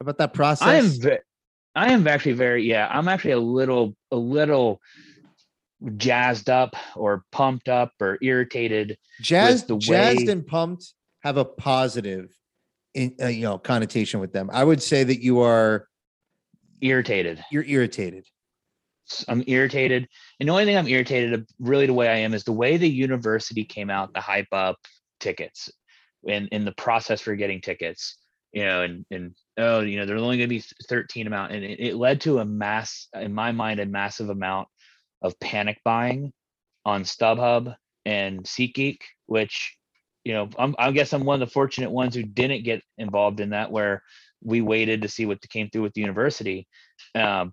[0.00, 0.66] About that process?
[0.66, 1.18] I am, ve-
[1.74, 4.80] I am actually very, yeah, I'm actually a little, a little
[5.96, 8.96] jazzed up or pumped up or irritated.
[9.20, 12.34] jazzed, the jazzed and pumped have a positive,
[12.94, 14.48] in uh, you know, connotation with them.
[14.52, 15.86] I would say that you are
[16.80, 17.44] Irritated.
[17.50, 18.24] you're irritated.
[19.28, 20.08] I'm irritated.
[20.38, 22.88] And the only thing I'm irritated really the way I am is the way the
[22.88, 24.76] university came out to hype up
[25.18, 25.68] tickets
[26.26, 28.16] and in the process for getting tickets,
[28.52, 31.52] you know, and, and oh, you know, there's only going to be 13 amount.
[31.52, 34.68] And it, it led to a mass, in my mind, a massive amount
[35.22, 36.32] of panic buying
[36.84, 37.74] on StubHub
[38.04, 39.76] and SeatGeek, which,
[40.24, 43.40] you know, I'm, I guess I'm one of the fortunate ones who didn't get involved
[43.40, 44.02] in that, where
[44.42, 46.66] we waited to see what came through with the university.
[47.14, 47.52] Um,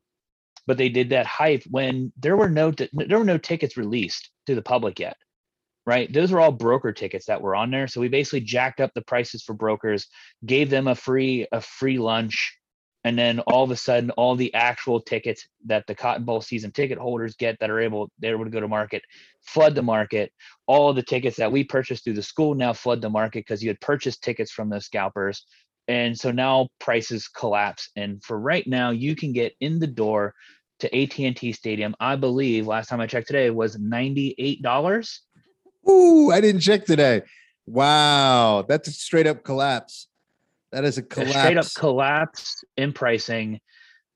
[0.65, 4.55] but they did that hype when there were no there were no tickets released to
[4.55, 5.15] the public yet
[5.87, 6.11] right?
[6.11, 7.87] Those were all broker tickets that were on there.
[7.87, 10.05] So we basically jacked up the prices for brokers
[10.45, 12.57] gave them a free a free lunch
[13.05, 16.71] and then all of a sudden all the actual tickets that the cotton bowl season
[16.71, 19.01] ticket holders get that are able they're able to go to market
[19.43, 20.33] flood the market.
[20.67, 23.69] All the tickets that we purchased through the school now flood the market because you
[23.69, 25.45] had purchased tickets from those scalpers.
[25.87, 27.89] And so now prices collapse.
[27.95, 30.33] And for right now you can get in the door
[30.81, 35.19] to AT&T Stadium, I believe last time I checked today was $98.
[35.89, 37.21] Ooh, I didn't check today.
[37.65, 40.07] Wow, that's a straight up collapse.
[40.71, 41.39] That is a A collapse.
[41.39, 43.59] Straight up collapse in pricing.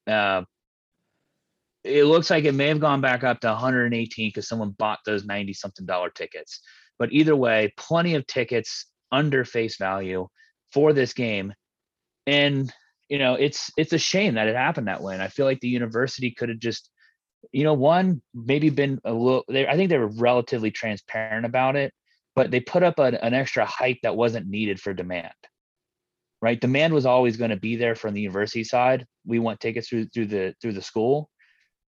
[0.08, 0.44] Uh,
[1.84, 5.26] it looks like it may have gone back up to 118 because someone bought those
[5.26, 6.62] 90 something dollar tickets.
[7.00, 10.28] But either way, plenty of tickets under face value
[10.72, 11.54] for this game.
[12.28, 12.72] And
[13.10, 15.14] you know, it's it's a shame that it happened that way.
[15.14, 16.91] And I feel like the university could have just,
[17.52, 19.44] you know, one maybe been a little.
[19.48, 21.94] They, I think they were relatively transparent about it,
[22.36, 25.34] but they put up an, an extra hype that wasn't needed for demand.
[26.42, 29.06] Right, demand was always going to be there from the university side.
[29.26, 31.30] We want tickets through through the through the school,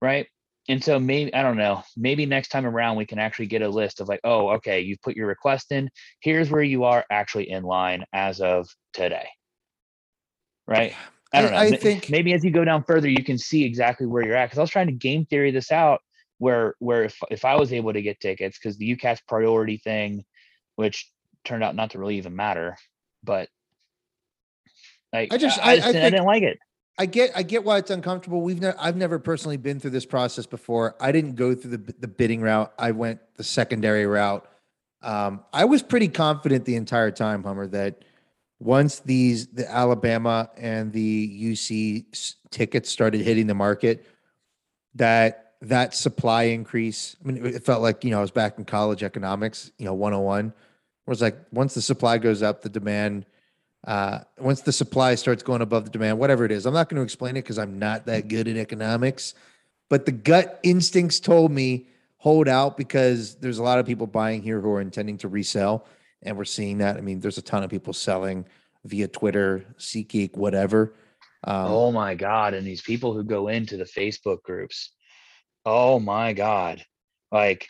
[0.01, 0.26] right?
[0.68, 1.82] And so maybe I don't know.
[1.97, 5.03] Maybe next time around we can actually get a list of like, oh, okay, you've
[5.03, 5.90] put your request in.
[6.20, 9.28] Here's where you are actually in line as of today
[10.66, 10.95] right?
[11.35, 11.57] I don't know.
[11.57, 14.47] I think- maybe as you go down further, you can see exactly where you're at.
[14.47, 16.01] Because I was trying to game theory this out,
[16.39, 20.24] where where if if I was able to get tickets, because the UCAS priority thing,
[20.76, 21.11] which
[21.45, 22.76] turned out not to really even matter,
[23.24, 23.49] but
[25.12, 26.59] like I just- I, I- just I didn't- I didn't like it.
[26.99, 28.43] I get I get why it's uncomfortable.
[28.43, 30.95] We've never I've never personally been through this process before.
[31.01, 32.72] I didn't go through the the bidding route.
[32.78, 34.47] I went the secondary route.
[35.01, 38.05] Um, I was pretty confident the entire time, Hummer, that
[38.62, 44.06] once these the Alabama and the UC tickets started hitting the market,
[44.94, 47.16] that that supply increase.
[47.22, 49.94] I mean, it felt like you know I was back in college economics, you know,
[49.94, 50.52] 101.
[51.04, 53.26] Where it's like once the supply goes up, the demand
[53.84, 56.98] uh, once the supply starts going above the demand, whatever it is, I'm not going
[56.98, 59.34] to explain it because I'm not that good at economics.
[59.90, 61.88] But the gut instincts told me
[62.18, 65.84] hold out because there's a lot of people buying here who are intending to resell,
[66.22, 66.96] and we're seeing that.
[66.96, 68.46] I mean, there's a ton of people selling
[68.84, 70.94] via Twitter, SeatGeek, whatever.
[71.44, 72.54] Um, oh my god!
[72.54, 74.92] And these people who go into the Facebook groups,
[75.66, 76.84] oh my god!
[77.30, 77.66] Like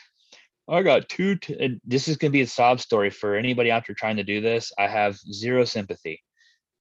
[0.69, 1.37] I got two.
[1.37, 4.41] T- this is gonna be a sob story for anybody out there trying to do
[4.41, 4.73] this.
[4.79, 6.23] I have zero sympathy,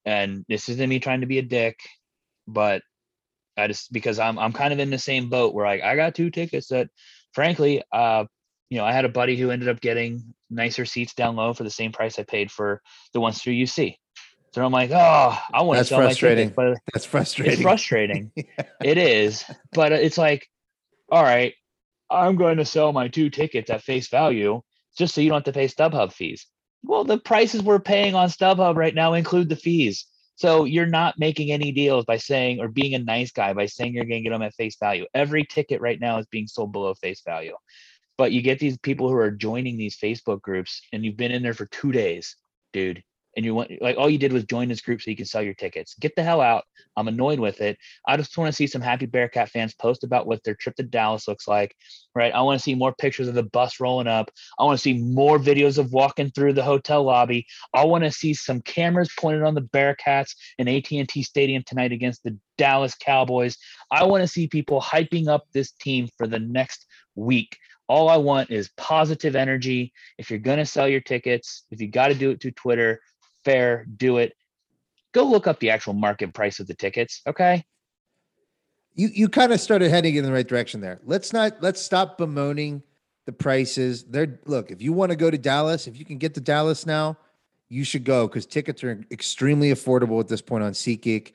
[0.05, 1.79] and this isn't me trying to be a dick,
[2.47, 2.81] but
[3.57, 6.15] I just because I'm I'm kind of in the same boat where like I got
[6.15, 6.89] two tickets that,
[7.33, 8.25] frankly, uh,
[8.71, 11.63] you know, I had a buddy who ended up getting nicer seats down low for
[11.63, 12.81] the same price I paid for
[13.13, 13.97] the ones through UC.
[14.53, 16.49] So I'm like, oh, I want to sell my frustrating.
[16.49, 17.53] tickets, but that's frustrating.
[17.53, 18.31] it's frustrating.
[18.83, 19.43] It is,
[19.73, 20.47] but it's like,
[21.11, 21.53] all right,
[22.09, 24.61] I'm going to sell my two tickets at face value
[24.97, 26.47] just so you don't have to pay StubHub fees.
[26.83, 30.05] Well, the prices we're paying on StubHub right now include the fees.
[30.35, 33.93] So you're not making any deals by saying or being a nice guy by saying
[33.93, 35.05] you're going to get them at face value.
[35.13, 37.55] Every ticket right now is being sold below face value.
[38.21, 41.41] But you get these people who are joining these Facebook groups and you've been in
[41.41, 42.35] there for 2 days,
[42.71, 43.01] dude.
[43.35, 45.41] and you want like all you did was join this group so you can sell
[45.41, 45.95] your tickets.
[45.95, 46.65] Get the hell out.
[46.97, 47.77] I'm annoyed with it.
[48.05, 50.83] I just want to see some happy Bearcat fans post about what their trip to
[50.83, 51.75] Dallas looks like.
[52.13, 52.33] Right.
[52.33, 54.29] I want to see more pictures of the bus rolling up.
[54.59, 57.45] I want to see more videos of walking through the hotel lobby.
[57.73, 62.23] I want to see some cameras pointed on the Bearcats in AT&T Stadium tonight against
[62.23, 63.57] the Dallas Cowboys.
[63.91, 67.57] I want to see people hyping up this team for the next week.
[67.91, 69.91] All I want is positive energy.
[70.17, 73.01] If you're going to sell your tickets, if you got to do it through Twitter,
[73.43, 74.31] fair, do it.
[75.13, 77.19] Go look up the actual market price of the tickets.
[77.27, 77.65] Okay.
[78.93, 81.01] You you kind of started heading in the right direction there.
[81.03, 82.81] Let's not let's stop bemoaning
[83.25, 84.05] the prices.
[84.05, 86.85] They're look, if you want to go to Dallas, if you can get to Dallas
[86.85, 87.17] now,
[87.67, 91.33] you should go because tickets are extremely affordable at this point on SeatGeek.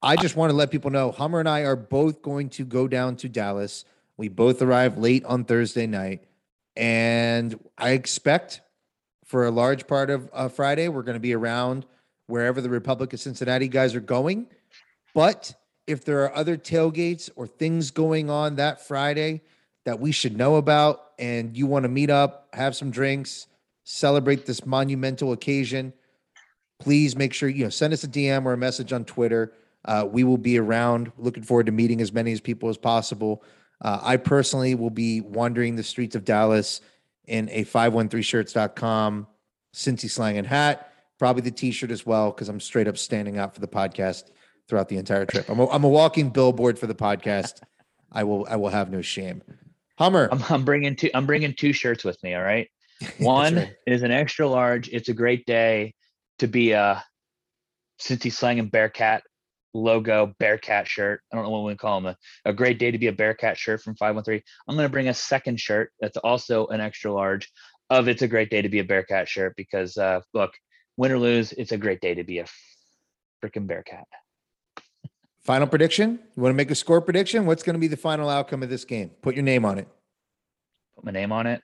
[0.00, 2.86] I just want to let people know Hummer and I are both going to go
[2.86, 3.84] down to Dallas.
[4.22, 6.22] We both arrive late on Thursday night.
[6.76, 8.60] And I expect
[9.24, 10.86] for a large part of uh, Friday.
[10.86, 11.86] We're going to be around
[12.28, 14.46] wherever the Republic of Cincinnati guys are going.
[15.12, 15.54] But
[15.88, 19.42] if there are other tailgates or things going on that Friday
[19.86, 23.48] that we should know about, and you want to meet up, have some drinks,
[23.82, 25.92] celebrate this monumental occasion,
[26.78, 29.52] please make sure you know send us a DM or a message on Twitter.
[29.84, 31.10] Uh, we will be around.
[31.18, 33.42] Looking forward to meeting as many as people as possible.
[33.82, 36.80] Uh, I personally will be wandering the streets of Dallas
[37.26, 39.26] in a 513shirts.com
[39.74, 43.60] Cincy Slangin' hat, probably the t-shirt as well, because I'm straight up standing out for
[43.60, 44.30] the podcast
[44.68, 45.48] throughout the entire trip.
[45.48, 47.60] I'm a, I'm a walking billboard for the podcast.
[48.14, 49.42] I will I will have no shame.
[49.98, 50.28] Hummer.
[50.30, 51.10] I'm, I'm bringing two.
[51.14, 52.34] I'm bringing two shirts with me.
[52.34, 52.68] All right.
[53.18, 53.72] One right.
[53.86, 54.90] is an extra large.
[54.90, 55.94] It's a great day
[56.38, 57.02] to be a
[58.00, 59.22] Cincy Slangin' Bearcat
[59.74, 61.22] logo Bearcat shirt.
[61.32, 62.14] I don't know what we call them.
[62.44, 64.42] A, a great day to be a Bearcat shirt from 513.
[64.68, 67.50] I'm going to bring a second shirt that's also an extra large
[67.90, 70.52] of It's a Great Day to be a Bearcat shirt because, uh, look,
[70.96, 72.46] win or lose, it's a great day to be a
[73.44, 74.06] freaking Bearcat.
[75.40, 76.20] Final prediction?
[76.36, 77.46] You want to make a score prediction?
[77.46, 79.10] What's going to be the final outcome of this game?
[79.22, 79.88] Put your name on it.
[80.94, 81.60] Put my name on it.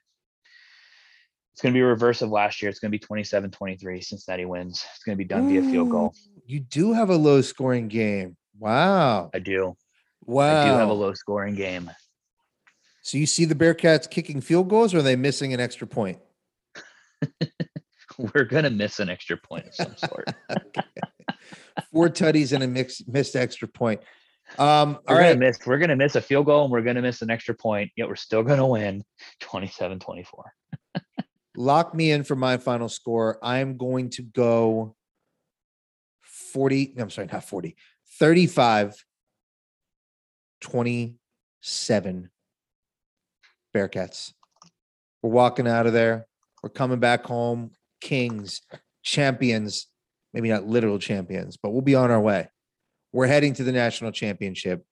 [1.59, 2.71] It's going to be a reverse of last year.
[2.71, 4.01] It's going to be 27 23.
[4.01, 4.87] Cincinnati wins.
[4.95, 6.15] It's going to be done Ooh, via field goal.
[6.47, 8.37] You do have a low scoring game.
[8.61, 9.31] Wow.
[9.35, 9.77] I do.
[10.25, 10.63] Wow.
[10.63, 11.91] I do have a low scoring game.
[13.03, 16.21] So you see the Bearcats kicking field goals or are they missing an extra point?
[18.19, 20.29] We're going to miss an extra point of some sort.
[21.93, 24.01] Four tutties and a mix, missed extra point.
[24.59, 25.59] Um, we're gonna miss.
[25.67, 27.91] We're gonna miss a field goal, and we're gonna miss an extra point.
[27.97, 29.05] Yet we're still gonna win
[29.43, 30.25] 27-24.
[31.59, 33.37] Lock me in for my final score.
[33.43, 34.95] I'm going to go
[36.23, 36.95] 40.
[36.97, 37.75] I'm sorry, not 40.
[38.21, 39.05] 35
[40.61, 42.31] 27
[43.75, 44.33] Bearcats.
[45.21, 46.29] We're walking out of there.
[46.63, 48.63] We're coming back home, kings,
[49.03, 49.89] champions,
[50.33, 52.49] maybe not literal champions, but we'll be on our way.
[53.13, 54.85] We're heading to the national championship.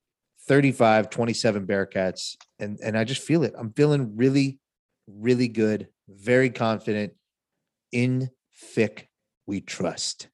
[0.48, 2.34] 35 27 Bearcats.
[2.58, 3.54] And, and I just feel it.
[3.56, 4.58] I'm feeling really,
[5.06, 7.14] really good, very confident.
[7.92, 9.08] In Fick,
[9.46, 10.28] we trust.